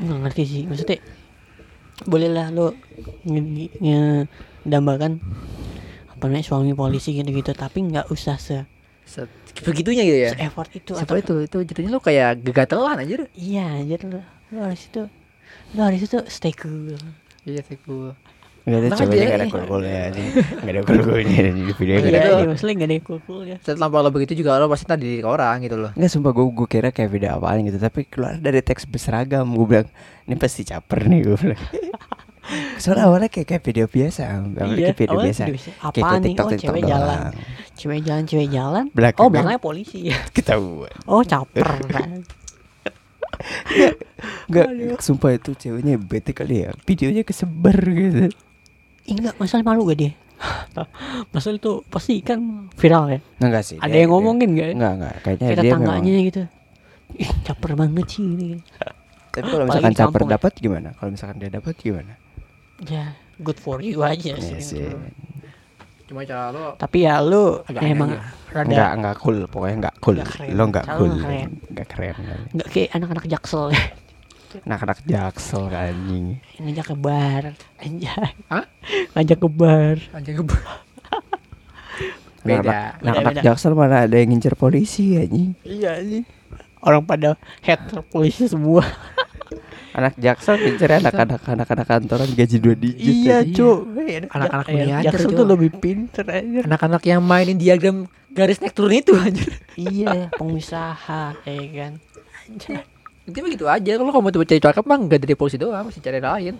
[0.00, 0.62] Nggak ngerti sih.
[0.64, 0.98] Maksudnya
[2.08, 2.72] bolehlah lo
[3.26, 5.20] nge- ngedambakan
[6.08, 8.64] apa namanya suami polisi gitu-gitu tapi nggak usah se,
[9.04, 9.28] Se-
[9.66, 10.30] Begitunya gitu ya.
[10.32, 11.34] se effort itu Siapa atau itu?
[11.44, 13.26] Itu jadinya lo kayak gegatelan aja.
[13.34, 14.22] Iya anjir lo,
[14.54, 15.02] lo harus itu
[15.74, 16.94] Lo harus itu stay cool
[17.44, 18.14] Iya sih gue.
[18.60, 19.04] Gak ada aja.
[19.08, 20.20] gak ada kul-kulnya aja
[20.60, 23.88] Gak ada kul-kulnya di video Iya, gak ada Muslim gak ada yang cool-cool ya Setelah
[23.88, 25.90] lo begitu juga lo pasti tadi ke orang gitu loh.
[25.92, 29.66] Enggak sumpah gue gue kira kayak video apaan gitu Tapi keluar dari teks berseragam Gue
[29.66, 29.88] bilang
[30.24, 31.62] Ini pasti caper nih gue bilang.
[32.76, 35.42] Soalnya awalnya kayak, kayak video biasa Awalnya Iya, kayak video awalnya biasa.
[35.42, 35.70] video biasa.
[35.70, 36.20] Kayak nih?
[36.20, 36.90] TikTok, Oh, TikTok cewek doang.
[36.90, 37.30] jalan.
[37.72, 38.84] Cewek jalan, cewek jalan.
[38.90, 39.98] Belakangnya- Oh belakangnya polisi.
[40.04, 40.92] Ya Ketahuan.
[41.06, 41.64] Oh caper.
[41.94, 42.10] Kan
[44.50, 44.68] Enggak
[45.00, 46.76] Sumpah itu ceweknya bete kali ya.
[46.82, 48.28] Videonya kesebar gitu
[49.06, 50.12] Enggak masalah malu gak dia?
[51.34, 52.40] Masalah itu pasti kan
[52.72, 55.14] viral ya Enggak sih Ada dia- yang ngomongin gak ya Enggak enggak.
[55.20, 56.42] Kayaknya Kayak dia tetangganya memang gitu.
[57.10, 58.48] Ih caper banget sih ini.
[59.34, 60.28] Tapi kalau misalkan caper ya.
[60.34, 60.88] dapat gimana?
[60.96, 62.12] Kalau misalkan dia dapat gimana?
[62.82, 63.04] Ya
[63.38, 64.88] good for you aja sih Iya sih.
[66.08, 69.38] Cuma cara lo Tapi ya lu Agak emang aneh rada Enggak enggak cool.
[69.46, 70.16] Pokoknya enggak cool.
[70.16, 70.48] Nggak keren.
[70.50, 71.12] Lo enggak cool.
[71.14, 71.48] keren.
[71.68, 72.14] Enggak keren.
[72.16, 72.44] Kali.
[72.50, 73.64] Nggak kayak anak-anak jaksel.
[73.70, 73.82] ya
[74.66, 77.44] Anak-anak jaksel anjing ngajak ke bar
[77.78, 78.64] anjay Hah?
[79.14, 80.60] ngajak ke bar anjing gue
[82.40, 82.96] Beda.
[83.04, 85.52] Anak-anak jaksel mana ada yang ngincer polisi anjing.
[85.60, 86.24] Iya sih.
[86.80, 88.80] Orang pada hater polisi semua.
[89.98, 93.12] Anak jaksel ngincer anak-anak anak-anak kantoran gaji dua digit.
[93.12, 93.56] iya, anjing.
[93.60, 93.70] cu.
[94.32, 96.60] Anak-anak Ya, Jaksel tuh lebih pinter aja.
[96.64, 99.50] Anak-anak yang mainin diagram garis naik turun itu anjir.
[99.76, 101.92] iya, pengusaha, ya kan.
[102.48, 102.80] Anjay.
[103.28, 103.90] Itu begitu aja.
[104.00, 106.54] Kalau kamu tuh cari cakep mah enggak dari polisi doang, mesti cari lain.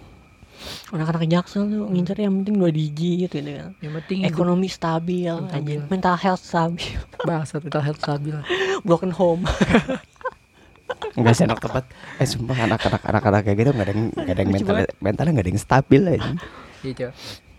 [0.92, 3.72] Anak-anak Jaksel tuh ngincer yang penting dua digit gitu kan.
[3.80, 5.56] Yang penting Ekonomi stabil, Stabil.
[5.56, 5.80] anjing.
[5.88, 8.36] mental health stabil, bahasa mental health stabil.
[8.84, 9.48] broken home.
[11.16, 11.84] Enggak sih anak tempat.
[12.20, 15.46] Eh sumpah anak-anak anak-anak kayak gitu enggak ada yang enggak ada yang mental mentalnya enggak
[15.46, 16.30] ada yang stabil aja.
[16.80, 17.06] Gitu.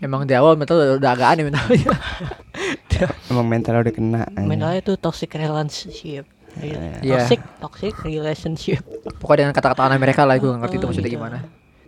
[0.02, 1.90] Emang di awal mental udah, udah agak aneh mentalnya.
[3.30, 4.22] Emang mentalnya udah kena.
[4.36, 6.28] Mentalnya tuh toxic relationship.
[6.54, 7.00] Iya.
[7.18, 8.80] Toxic, toxic relationship.
[9.20, 11.16] Pokoknya dengan kata-kata aneh mereka lah, gue gak ngerti itu Oh, maksudnya gitu.
[11.16, 11.38] gimana.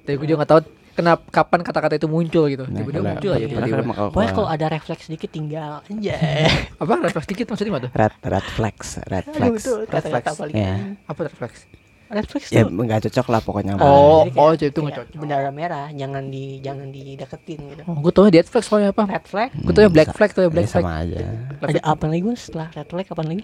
[0.00, 0.60] Tapi gue juga gak tahu
[0.94, 2.64] kenapa kapan kata-kata itu muncul gitu.
[2.64, 3.76] Nah, Tiba-tiba muncul aja tiba-tiba.
[3.78, 6.14] emang kalau- Pokoknya kalau ada refleks sedikit tinggal aja.
[6.80, 7.92] Apa refleks dikit maksudnya gimana tuh?
[7.92, 9.62] red red flags, red Aduh, flags.
[9.62, 10.38] tuh kata-kata Refleks.
[10.38, 10.74] paling Ya.
[11.04, 11.60] Apa refleks?
[12.06, 13.72] refleks Ya tuh enggak cocok lah pokoknya.
[13.76, 15.18] Oh, Jadi oh, jadi itu nggak cocok.
[15.18, 19.04] bendera merah jangan di jangan dideketin gitu Oh, gue tau dead flag soalnya apa?
[19.08, 20.84] red flag Gue tau black flag tuh ya black ya flag.
[20.84, 21.16] sama aja.
[21.60, 23.42] ada apa lagi gue setelah red flag apa lagi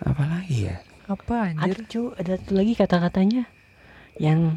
[0.00, 0.76] Apa lagi ya?
[1.06, 1.76] Apa ada anjir?
[1.86, 3.42] cu ada tuh lagi kata-katanya
[4.16, 4.56] yang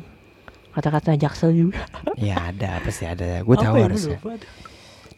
[0.71, 1.81] kata-kata jaksel juga
[2.19, 3.41] Ya ada pasti ada.
[3.41, 3.85] Gue tahu Apa ya?
[3.87, 4.17] harusnya.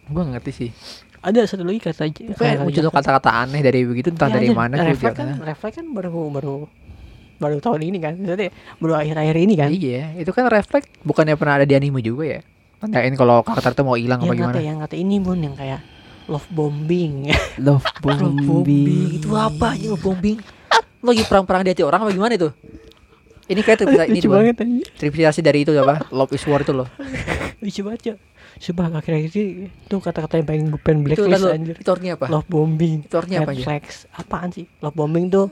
[0.05, 0.71] Gue gak ngerti sih.
[1.19, 4.55] ada satu lagi kata Kayak muncul kata-kata aneh dari begitu entah Iya dari aja.
[4.55, 6.55] mana gue refleks kan refleks kan baru baru
[7.35, 11.57] baru tahun ini kan maksudnya baru akhir-akhir ini kan Iya, itu kan refleks bukannya pernah
[11.57, 12.39] ada di anime juga ya?
[12.77, 14.53] Tanyain kalau karakter itu mau hilang apa yang gimana?
[14.53, 15.81] kata yang kata ini bun yang kayak
[16.25, 17.29] love bombing
[17.65, 20.37] Love Love bombing itu apa aja love bombing?
[21.05, 22.49] Lo lagi perang-perang di hati orang apa gimana itu?
[23.45, 24.35] Ini kayak terinspirasi, ini coba
[24.97, 26.09] terinspirasi dari itu apa?
[26.09, 26.89] Love is War itu loh.
[27.65, 28.15] lucu banget ya
[28.55, 32.13] Sumpah akhir-akhir ini tuh kata-kata yang pengen gue pengen Itu blacklist lalu, anjir itu artinya
[32.15, 32.25] apa?
[32.31, 33.59] Love bombing Itu artinya apa aja?
[33.59, 35.47] Reflex Apaan sih Love bombing tuh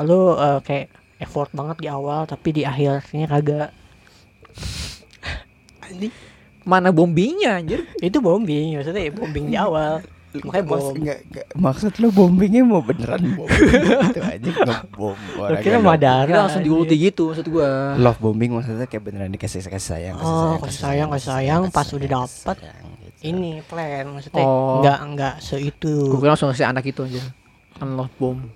[0.00, 0.86] Lo eh, kayak
[1.20, 3.68] effort banget di awal Tapi di akhirnya kagak
[5.90, 6.14] Anjing
[6.62, 7.88] Mana bombingnya anjir?
[7.98, 12.78] Itu bombing Maksudnya ya bombing di awal Makanya bom enggak, enggak, maksud lu bombingnya mau
[12.78, 17.98] beneran bombing gitu aja ngebom Lo orang kira Kita langsung diulti gitu maksud gua.
[17.98, 22.08] love bombing maksudnya kayak beneran dikasih kasih sayang Oh, kasih sayang, kasih sayang, pas udah
[22.22, 22.56] dapet.
[22.62, 23.26] gitu.
[23.26, 24.78] Ini plan Maksudnya Oh.
[24.78, 27.26] Enggak Enggak seitu kira langsung si anak itu anjir.
[27.74, 28.46] Kan love bomb.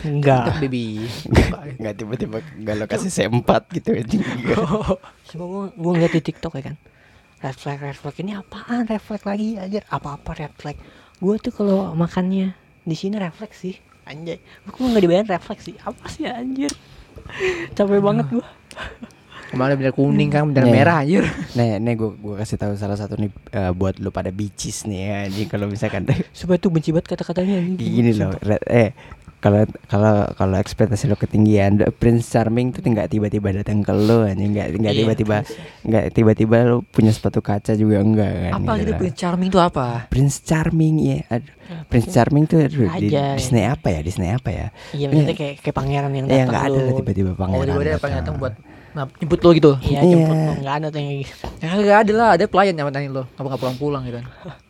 [0.00, 1.04] Enggak baby.
[1.84, 4.16] nggak tiba-tiba nggak lo kasih sempat gitu aja
[5.28, 6.76] gue gue ngeliat di TikTok ya kan.
[7.38, 8.82] Red flag, red flag ini apaan?
[8.84, 9.86] Red flag lagi anjir.
[9.88, 10.74] Apa-apa red flag.
[11.16, 12.50] Gue tuh kalau makannya
[12.82, 13.74] di sini refleks sih.
[14.04, 14.42] Anjay.
[14.64, 15.76] Gue nggak dibayar refleks sih.
[15.80, 16.70] Apa sih anjir?
[17.76, 18.46] Capek banget gue.
[19.48, 20.74] Kemarin bener kuning kan, bener Nih.
[20.74, 21.24] merah anjir.
[21.54, 25.00] nih nih gue gue kasih tahu salah satu nih eh, buat lu pada bicis nih
[25.00, 27.80] ya jadi kalau misalkan Supaya tuh benci banget kata-katanya anjing.
[27.80, 28.92] gini loh Red- eh
[29.38, 34.50] kalau kalau kalau ekspektasi lo ketinggian Prince Charming tuh nggak tiba-tiba datang ke lo anjing
[34.50, 35.36] nggak nggak Iya, tiba-tiba
[35.82, 38.98] nggak tiba-tiba lo punya sepatu kaca juga enggak kan Apa gitu gitu loh.
[38.98, 39.86] Prince Charming itu apa?
[40.08, 41.54] Prince Charming ya aduh.
[41.84, 43.26] Prince Charming tuh aduh, di Raja, ya.
[43.34, 46.64] Disney apa ya Disney apa ya Iya maksudnya kayak kayak pangeran yang ya datang nggak
[46.64, 47.98] ada tiba-tiba Oh, pangeran dia ada datang.
[48.00, 48.54] apa datang buat
[48.88, 49.72] nah, jemput lo gitu.
[49.80, 50.10] Iya Iya.
[50.10, 51.34] jemput lo nggak ada tuh yang gitu.
[51.58, 53.22] Ya kagak ada lah, ada pelayan yang nanyain lo.
[53.32, 54.26] Apa nggak pulang-pulang gitu kan.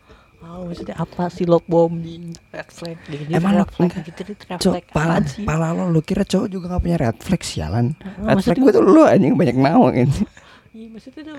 [0.49, 4.32] Oh maksudnya apa sih love bombing, red flag, gitu, Emang lo- red flag, gitu, gitu,
[4.49, 5.44] red flag, pala, sih?
[5.44, 7.86] pala lo, lu kira cowok juga gak punya red flag sialan?
[8.16, 10.24] Oh, Red flag gue tuh lu anjing banyak nawang gitu
[10.70, 11.38] Iya maksudnya tuh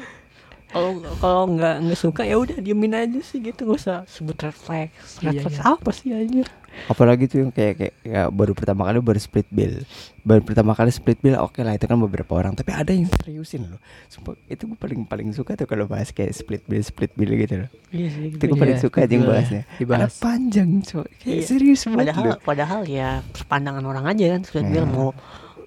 [0.70, 4.54] kalau kalau nggak nggak suka ya udah diemin aja sih gitu nggak usah sebut red
[4.54, 4.90] flag
[5.20, 5.64] red Iya, flag iya.
[5.68, 6.48] apa sih anjir
[6.86, 9.82] Apalagi tuh yang kayak, kayak ya, baru pertama kali baru split bill
[10.22, 13.66] Baru pertama kali split bill oke lah itu kan beberapa orang Tapi ada yang seriusin
[13.66, 17.34] loh Sumpah, Itu gue paling paling suka tuh kalau bahas kayak split bill split bill
[17.34, 19.34] gitu loh iya sih Itu gue paling Iya, suka aja yang betul.
[19.34, 20.00] bahasnya Dibahas.
[20.00, 21.44] Karena panjang coy Kayak Iya.
[21.44, 23.10] serius banget padahal loh padahal ya
[23.44, 24.94] pandangan orang aja kan split bill Hmm.
[24.94, 25.10] mau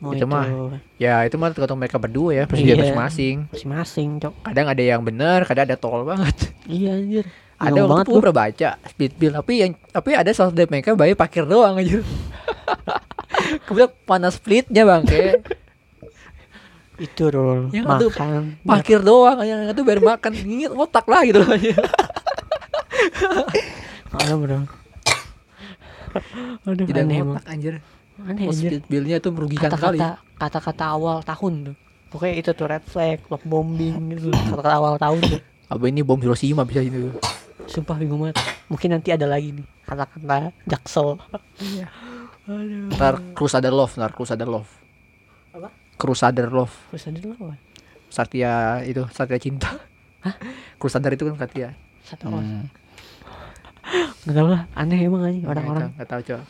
[0.02, 0.46] mau Itu itu, mah.
[0.98, 2.82] Ya itu mah tergantung mereka berdua ya, persetujuan Iya.
[2.84, 3.36] masing-masing.
[3.48, 6.50] masing-masing cok Kadang ada yang bener, kadang ada tol banget.
[6.66, 7.24] iya anjir
[7.54, 10.92] Ada waktu itu gue pernah baca split bill, tapi yang tapi ada salah satu mereka
[10.92, 12.02] bayar parkir doang aja.
[13.64, 15.46] Kemudian panas splitnya bang, kayak
[16.98, 20.32] itu rule Yang satu makan parkir doang, yang itu bayar makan,
[20.76, 21.54] otak lah gitu loh.
[24.12, 24.58] ada bro
[26.66, 27.74] aduh Tidak aneh otak anjir.
[28.24, 29.98] Aneh Oh, anjir split billnya tuh merugikan sekali.
[29.98, 31.76] kata-kata kata-kata awal tahun tuh
[32.08, 36.16] pokoknya itu tuh red flag love bombing gitu kata-kata awal tahun tuh Apa ini bom
[36.16, 37.08] Hiroshima bisa gitu.
[37.64, 41.16] sumpah bingung banget mungkin nanti ada lagi nih kata-kata jaksel
[41.58, 41.86] Iya.
[42.44, 44.66] aduh Ntar Crusader Love, ntar Crusader Love.
[45.52, 45.70] Apa?
[45.94, 46.74] Crusader Love.
[46.90, 47.58] ada lawan
[48.08, 48.52] Satria
[48.82, 49.70] itu Satria cinta.
[50.20, 50.34] Hah?
[50.76, 51.70] Crusader itu kan Satria.
[52.02, 52.66] satu orang Hmm.
[54.22, 56.44] nggak tahu lah aneh emang aja orang-orang nggak tahu coba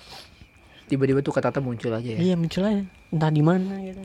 [0.92, 2.18] tiba-tiba tuh kata-kata muncul aja ya?
[2.20, 2.84] Iya muncul aja.
[3.08, 4.00] Entah di mana gitu.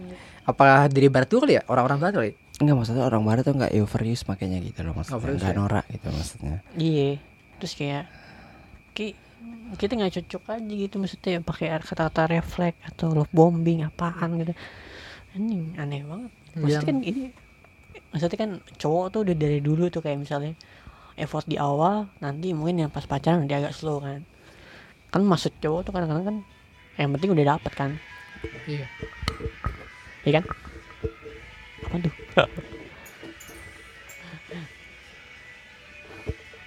[0.47, 1.63] Apa dari barat tuh kali ya?
[1.67, 2.31] Orang-orang barat kali?
[2.57, 5.19] Enggak maksudnya orang barat tuh enggak overuse makanya gitu loh maksudnya.
[5.19, 5.59] Overuse Enggak ya?
[5.59, 6.55] norak gitu maksudnya.
[6.73, 7.09] iya.
[7.59, 8.03] Terus kayak
[8.95, 9.07] ki
[9.77, 14.53] kita nggak cocok aja gitu maksudnya pakai kata-kata refleks atau love bombing apaan gitu.
[15.35, 16.31] Ini aneh banget.
[16.55, 17.21] Maksudnya Yang- kan ini
[18.07, 20.55] maksudnya kan cowok tuh udah dari dulu tuh kayak misalnya
[21.13, 24.23] effort di awal nanti mungkin yang pas pacaran dia agak slow kan.
[25.07, 26.37] Kan maksud cowok tuh kadang-kadang kan
[26.97, 27.89] yang penting udah dapet kan?
[28.65, 28.85] Iya.
[30.21, 30.43] Iya kan?
[31.87, 32.13] Apa tuh?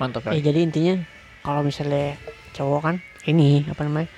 [0.00, 0.94] Mantap ya kali jadi intinya
[1.44, 2.16] kalau misalnya
[2.56, 2.96] cowok kan
[3.28, 4.08] ini apa namanya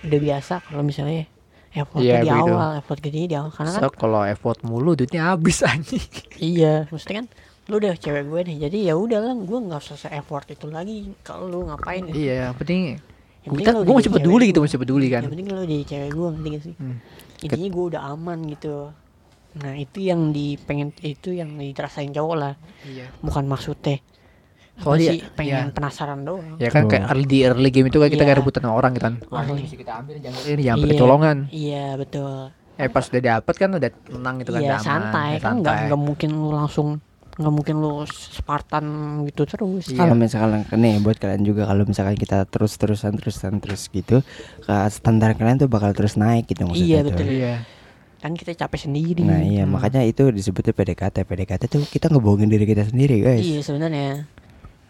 [0.00, 1.28] udah biasa kalau misalnya
[1.76, 2.52] Iya, effortnya di begitu.
[2.56, 3.52] awal effort gede di awal.
[3.52, 6.00] Karena kan so kalau effort mulu duitnya habis anjing.
[6.40, 7.26] Iya maksudnya kan
[7.68, 11.12] lu udah cewek gue nih jadi ya udah lah gue nggak usah effort itu lagi.
[11.20, 12.08] Kalau lu ngapain?
[12.08, 12.96] Iya yang penting
[13.46, 15.22] Yang penting lu gue masih peduli gitu masih peduli kan.
[15.22, 16.74] Yang penting lu jadi cewek gue gak sih?
[16.76, 16.98] Hmm.
[17.36, 18.74] intinya gue udah aman gitu.
[19.56, 22.54] Nah itu yang dipengen itu yang dirasain cowok lah.
[22.82, 23.12] Iya.
[23.20, 24.02] Bukan maksudnya.
[24.76, 25.72] Apa dia- sih pengen iya.
[25.72, 26.58] penasaran doang.
[26.58, 26.92] Ya kan Betul.
[26.92, 29.14] kayak early di early game itu kan kita kayak rebutan sama orang gitu kan.
[29.56, 31.00] Bisa kita ambil jangan ini jangan pakai Iya.
[31.00, 31.36] colongan.
[31.48, 32.34] Iya betul.
[32.76, 35.30] Eh pas udah dapet kan udah tenang gitu kan iya udah aman, santai.
[35.32, 35.86] ya kan nggak santai.
[35.88, 36.88] nggak mungkin lu langsung
[37.36, 38.84] nggak mungkin lu Spartan
[39.24, 39.98] gitu terus Iya.
[39.98, 44.24] Kalau misalkan nih buat kalian juga kalau misalkan kita terus-terusan terusan terus gitu,
[44.58, 47.12] ke standar kalian tuh bakal terus naik gitu maksudnya Iya, tuh.
[47.12, 47.26] betul.
[47.30, 47.54] iya
[48.16, 49.76] kan kita capek sendiri Nah iya Hmm.
[49.76, 54.26] makanya itu disebutnya PDKT PDKT tuh kita ngebohongin diri kita sendiri guys iya sebenarnya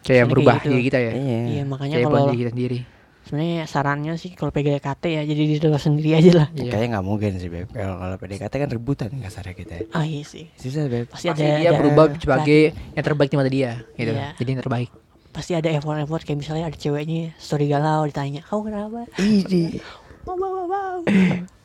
[0.00, 0.70] kayak kayak gitu.
[0.70, 2.78] diri kita ya Iya iya makanya kayak kalau kita sendiri
[3.26, 6.70] sebenarnya sarannya sih kalau PDKT ya jadi diri lo sendiri aja lah Iya.
[6.70, 9.80] Kayaknya nggak mungkin sih Beb Kalau kalau PDKT kan rebutan kasarnya kita ya.
[9.90, 13.36] ah iya sih Susah Beb pasti pasti ada dia ada berubah sebagai yang terbaik di
[13.36, 14.32] mata dia gitu Iya.
[14.38, 14.88] jadi yang terbaik
[15.28, 19.82] pasti ada effort effort kayak misalnya ada ceweknya story galau ditanya kamu kenapa Ini
[20.22, 20.96] wow wow wow, wow.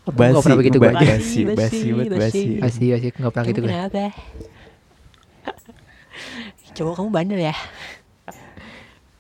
[0.01, 0.91] Aku nggak pernah begitu gua.
[0.91, 2.09] basi, basi, Basi, basi.
[2.09, 2.41] basi.
[2.59, 4.09] asli nggak pernah gitu gue kenapa
[6.73, 7.53] cowok kamu bandel ya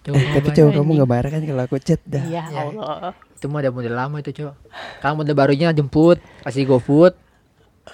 [0.01, 2.23] Coba Eh, tapi cowok kamu nggak marah kan kalau aku chat dah.
[2.23, 2.61] iya Ya.
[2.65, 3.13] Allah.
[3.31, 4.53] Itu mah ada model lama itu coba
[4.97, 7.13] sekarang model barunya jemput kasih GoFood.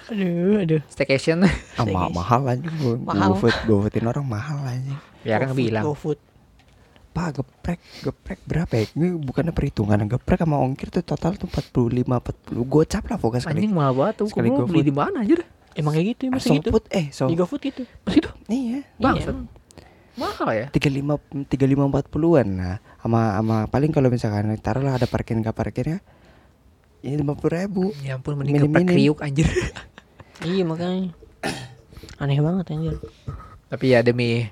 [0.08, 0.80] Aduh aduh.
[0.86, 1.44] Staycation.
[1.74, 3.32] Ah, ma- mahal aja gue Mahal.
[3.34, 4.96] GoFood GoFoodin orang mahal aja.
[5.22, 5.84] ya kan GoFood, bilang.
[5.86, 6.18] GoFood.
[7.10, 8.84] Pak geprek geprek berapa ya?
[8.90, 12.24] Ini bukannya perhitungan geprek sama ongkir tuh total tuh 45 40
[12.64, 13.58] gocap lah fokus kali.
[13.58, 14.28] anjing mahal banget tuh.
[14.28, 14.84] Sekali kamu beli GoFood.
[14.84, 15.40] di mana anjir
[15.74, 16.68] emang kayak gitu masih gitu?
[16.68, 17.82] Sofood eh so di GoFood gitu?
[18.02, 18.80] Masih itu iya.
[18.94, 19.34] Bangsat
[20.18, 20.66] mahal ya?
[20.74, 21.54] 35 35
[21.94, 26.02] 40-an nah sama sama paling kalau misalkan taruhlah ada parkir nggak parkirnya
[26.98, 27.94] ini 50 ribu.
[28.02, 28.82] Ya ampun mending Minim-minim.
[28.82, 29.46] geprek kriuk anjir.
[30.42, 31.14] Iya makanya.
[32.18, 32.94] Aneh banget anjir.
[33.70, 34.50] Tapi ya demi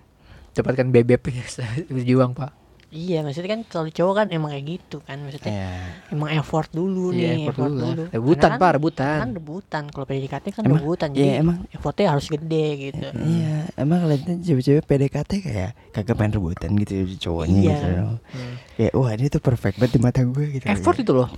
[0.54, 1.20] dapatkan bebek
[1.94, 2.54] berjuang pak
[2.88, 5.70] iya maksudnya kan kalau cowok kan emang kayak gitu kan maksudnya ya
[6.08, 9.16] emang effort dulu Iya, nih effort effort, dulu dulu Rebutan, Pak, kan- rebutan.
[9.18, 11.56] kan rebutan kalau PDKT kan Emang- rebutan iya, jadi emang.
[11.68, 16.94] effortnya harus gede gitu Iya, emang kalian tuh cewek-cewek PDKT kayak kagak main rebutan gitu
[17.20, 17.74] cowoknya Iya.
[17.74, 17.88] gitu.
[18.76, 20.64] Kayak wah ini tuh perfect banget di mata gue gitu.
[20.64, 21.28] effort itu loh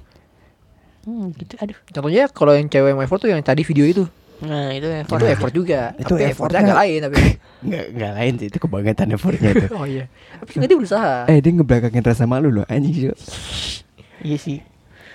[1.01, 4.05] hmm, gitu aduh contohnya kalau yang cewek yang effort tuh yang tadi video itu
[4.39, 5.19] nah itu effort.
[5.19, 5.81] Itu effort juga.
[5.99, 7.17] Itu tapi effortnya- agak lain tapi
[7.67, 8.47] Enggak enggak lain sih.
[8.47, 9.69] Itu kebangetan effortnya tuh.
[9.79, 10.05] oh iya.
[10.39, 11.27] Tapi dia berusaha.
[11.27, 13.11] Eh dia ngebelakangin rasa malu loh anjing sih.
[14.23, 14.59] iya sih.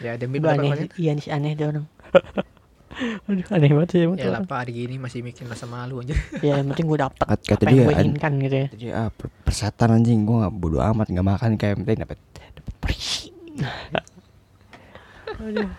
[0.04, 0.92] Ya demi Aduh, aneh.
[1.00, 1.88] iya sih aneh dia orang.
[3.32, 6.20] Aduh aneh banget sih emang ya pak hari gini masih mikir rasa malu anjir.
[6.44, 8.68] Ya yang penting gue dapet Kata, apa yang dia gue an- inginkan gitu ya.
[8.70, 9.10] Jadi ah
[9.48, 10.28] persatan anjing.
[10.28, 12.18] Gue nggak bodo amat nggak makan kayak yang penting dapat
[12.54, 13.12] dapat perih.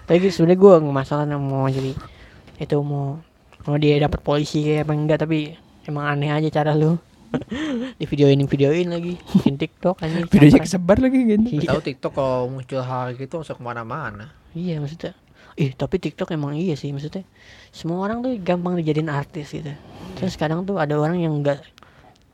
[0.05, 1.93] tapi sebenarnya gue nggak masalah mau jadi
[2.59, 3.17] itu mau
[3.65, 6.97] mau dia dapat polisi kayak apa enggak tapi emang aneh aja cara lu.
[7.99, 10.67] Di videoin videoin lagi bikin TikTok anjing Videonya campur.
[10.67, 11.43] kesebar lagi gitu.
[11.59, 11.69] Iya.
[11.69, 14.31] tahu TikTok kalau muncul hal gitu masuk ke mana-mana.
[14.55, 15.13] Iya maksudnya.
[15.55, 17.27] Ih tapi TikTok emang iya sih maksudnya.
[17.71, 19.75] Semua orang tuh gampang dijadiin artis gitu.
[20.15, 21.63] Terus kadang tuh ada orang yang enggak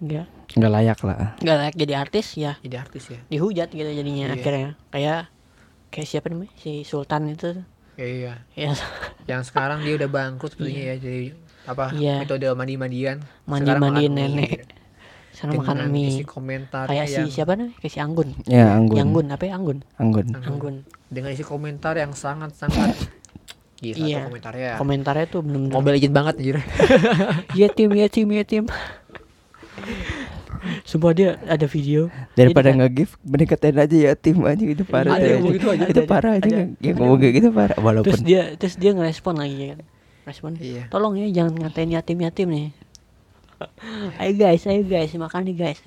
[0.00, 1.36] Enggak Nggak layak lah.
[1.38, 2.52] Enggak layak jadi artis ya.
[2.60, 3.20] Jadi artis ya.
[3.28, 4.36] Dihujat gitu jadinya Iya.
[4.36, 4.70] akhirnya.
[4.90, 5.20] Kayak
[5.90, 6.52] Kayak siapa namanya?
[6.54, 7.50] Si Sultan itu
[8.00, 8.32] ya, iya.
[8.56, 8.72] Ya
[9.28, 11.36] yang sekarang dia udah bangkrut sepertinya ya jadi
[11.68, 12.24] apa Iya.
[12.24, 13.20] metode mandi-mandian.
[13.44, 14.50] Sekarang mie, nenek.
[14.64, 14.74] gitu.
[15.30, 16.10] Sana makan mie.
[16.10, 17.78] isi komentar Kayak si siapa namanya?
[17.78, 18.28] Kayak si Anggun.
[18.44, 18.96] Ya anggun.
[18.98, 19.52] Anggun apa ya?
[19.54, 19.78] Anggun?
[19.96, 20.26] Anggun.
[20.34, 20.74] Anggun.
[21.06, 22.96] Dengan isi komentar yang sangat-sangat
[23.78, 24.20] gila tuh Iya.
[24.26, 24.70] komentarnya.
[24.76, 26.56] Komentarnya tuh bener-bener Mobile Legend banget anjir.
[27.60, 28.64] Ya tim ya tim ya tim
[30.82, 32.12] Sumpah dia ada video.
[32.32, 35.12] Daripada kan- nge-give mending katain aja ya tim aja itu parah.
[35.12, 35.26] Ada tuh.
[35.26, 36.58] yang ngomong gitu aja, Itu parah aja ada.
[36.78, 37.76] yang ngomong kayak gitu parah.
[37.76, 39.80] walaupun Terus dia terus dia ngerespon lagi ya kan?
[40.22, 40.84] Respon iya.
[40.86, 42.68] Tolong ya jangan ngatain yatim-yatim nih.
[44.20, 45.80] Ayo guys, ayo guys, makan nih guys.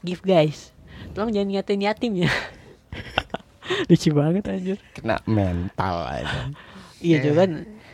[0.00, 0.72] Give guys.
[1.12, 2.30] Tolong jangan ngatain yatim ya.
[3.88, 4.78] Lucu banget anjir.
[4.92, 6.52] Kena mental aja.
[6.98, 7.42] Iya juga.
[7.42, 7.50] Kan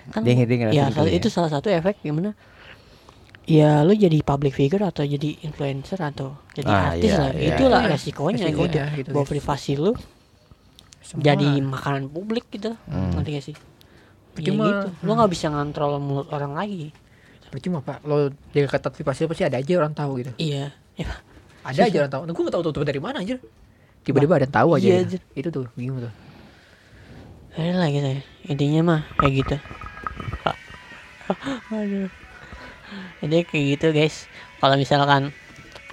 [0.09, 1.19] kan Dia- dia ngerasain ya, kali salah- ya.
[1.19, 2.33] itu salah satu efek gimana
[3.49, 7.31] ya lu jadi public figure atau jadi influencer atau jadi Ah, artis iya, lah.
[7.33, 7.91] iya, itulah iya.
[7.97, 9.93] resikonya, Resikonya gitu, gitu, bahwa privasi lu
[11.01, 11.25] Semua.
[11.25, 12.77] jadi makanan publik gitu.
[12.85, 13.17] Hmm.
[13.17, 13.57] ngerti gak sih?
[13.57, 13.63] Ya
[14.37, 14.65] Percuma.
[14.69, 14.89] gitu.
[15.03, 16.93] Lu nggak bisa ngontrol mulut orang lagi.
[17.49, 18.05] Percuma pak.
[18.05, 20.33] Lo jaga ketat privasi pasti ada aja orang tahu gitu.
[20.37, 20.71] Iya.
[21.01, 21.07] Ya
[21.65, 22.23] ada aja orang tahu.
[22.29, 23.37] Nah, gue gak tahu tuh dari mana aja
[24.05, 25.17] tiba-tiba ada yang tahu aja Iya, gitu.
[25.37, 26.13] itu tuh bingung tuh.
[27.59, 29.57] Ada lah gitu ya intinya mah kayak gitu.
[31.73, 32.09] aduh
[33.23, 34.27] jadi kayak gitu guys.
[34.59, 35.31] Kalau misalkan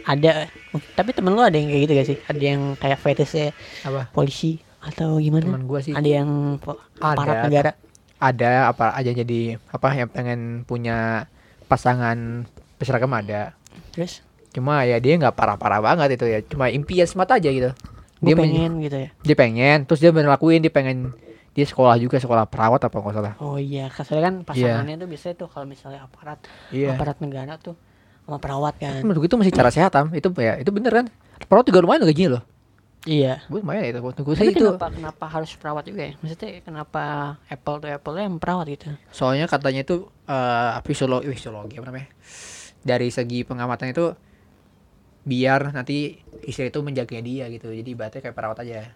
[0.05, 0.49] ada
[0.93, 2.17] tapi temen lu ada yang kayak gitu gak sih?
[2.29, 3.47] Ada yang kayak fetishnya
[3.87, 4.11] apa?
[4.13, 5.49] polisi atau gimana?
[5.49, 5.93] Teman gue sih.
[5.97, 6.29] Ada yang
[7.01, 7.45] aparat Ada.
[7.49, 7.71] negara?
[8.15, 11.27] Ada apa aja jadi apa yang pengen punya
[11.65, 12.45] pasangan
[12.77, 13.57] berseragam ada.
[13.91, 14.21] Terus?
[14.53, 16.39] Cuma ya dia nggak parah-parah banget itu ya.
[16.45, 17.71] Cuma impian semata aja gitu.
[18.23, 19.09] Dia men- pengen gitu ya.
[19.25, 21.11] Dia pengen terus dia bener lakuin dia pengen
[21.55, 23.33] dia sekolah juga sekolah perawat apa nggak salah?
[23.39, 26.43] Oh iya soalnya kan pasangannya tuh biasanya tuh kalau misalnya aparat
[26.75, 26.91] iya.
[26.91, 27.79] aparat negara tuh
[28.27, 28.99] sama perawat kan.
[29.07, 30.11] Menurut gue itu masih cara sehat Tam.
[30.11, 31.05] itu ya itu bener kan?
[31.47, 32.43] Perawat juga lumayan gajinya loh.
[33.07, 33.39] Iya.
[33.47, 34.67] Gue lumayan itu menurut gue sih itu.
[34.67, 36.13] kenapa kenapa harus perawat juga ya?
[36.19, 37.03] Maksudnya kenapa
[37.47, 38.91] apple to apple yang perawat gitu?
[39.15, 42.11] Soalnya katanya itu eh fisiologi fisiologi apa namanya?
[42.83, 44.11] Dari segi pengamatan itu
[45.23, 47.71] biar nanti istri itu menjaga dia gitu.
[47.71, 48.91] Jadi ibaratnya kayak perawat aja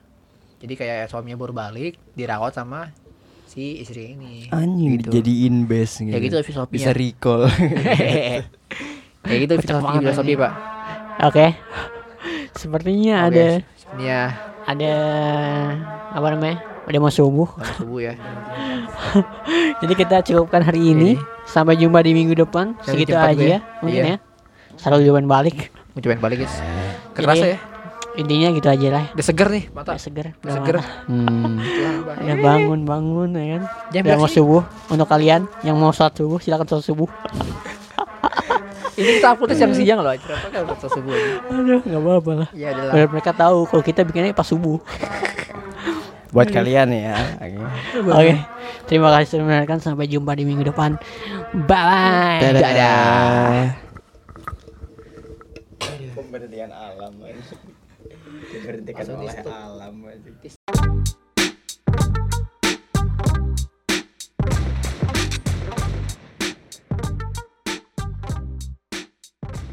[0.59, 2.91] jadi kayak suaminya baru balik dirawat sama
[3.47, 4.51] si istri ini.
[4.51, 5.09] Anjing gitu.
[5.09, 6.13] dijadiin base gitu.
[6.13, 7.41] ya gitu filosofinya bisa recall.
[9.19, 10.53] Kayak gitu filosofi filosofi pak.
[11.27, 11.45] Oke.
[12.55, 13.45] Sepertinya Oke, ada
[13.75, 14.19] sepertinya.
[14.67, 14.93] ada
[16.11, 16.57] apa namanya?
[16.87, 17.49] Udah mau subuh.
[17.55, 18.13] Habis subuh ya.
[19.81, 21.15] Jadi kita cukupkan hari ini.
[21.15, 21.37] Ini.
[21.49, 22.77] sampai jumpa di minggu depan.
[22.85, 23.59] Yang segitu aja ya ya.
[23.81, 24.13] mungkin Iya.
[24.13, 24.17] ya.
[24.77, 25.73] Selalu jawaban balik.
[25.95, 26.55] Mau cobain balik guys.
[27.17, 27.78] Kerasa Jadi, ya
[28.19, 29.03] intinya gitu aja lah.
[29.15, 30.27] Udah seger nih mata udah seger.
[30.43, 30.75] Udah seger?
[31.07, 31.55] hmm.
[32.27, 33.63] udah bangun bangun ya kan?
[33.95, 37.09] Jam udah mau subuh untuk kalian yang mau sholat subuh silakan sholat subuh.
[38.99, 41.15] Ini kita uploadnya siang-siang loh kenapa kan upload subuh
[41.47, 42.49] aduh nggak apa-apa lah.
[42.51, 44.83] Ya biar mereka tahu kalau kita bikinnya pas subuh.
[46.35, 47.17] Buat kalian ya.
[48.05, 48.37] Oke.
[48.85, 49.81] Terima kasih sudah mendengarkan.
[49.81, 50.93] Sampai jumpa di minggu depan.
[51.65, 52.61] Bye Dadah.
[52.61, 53.89] Dadah.
[56.29, 56.98] pemberhentian alam
[58.77, 60.88] dihentikan oleh alam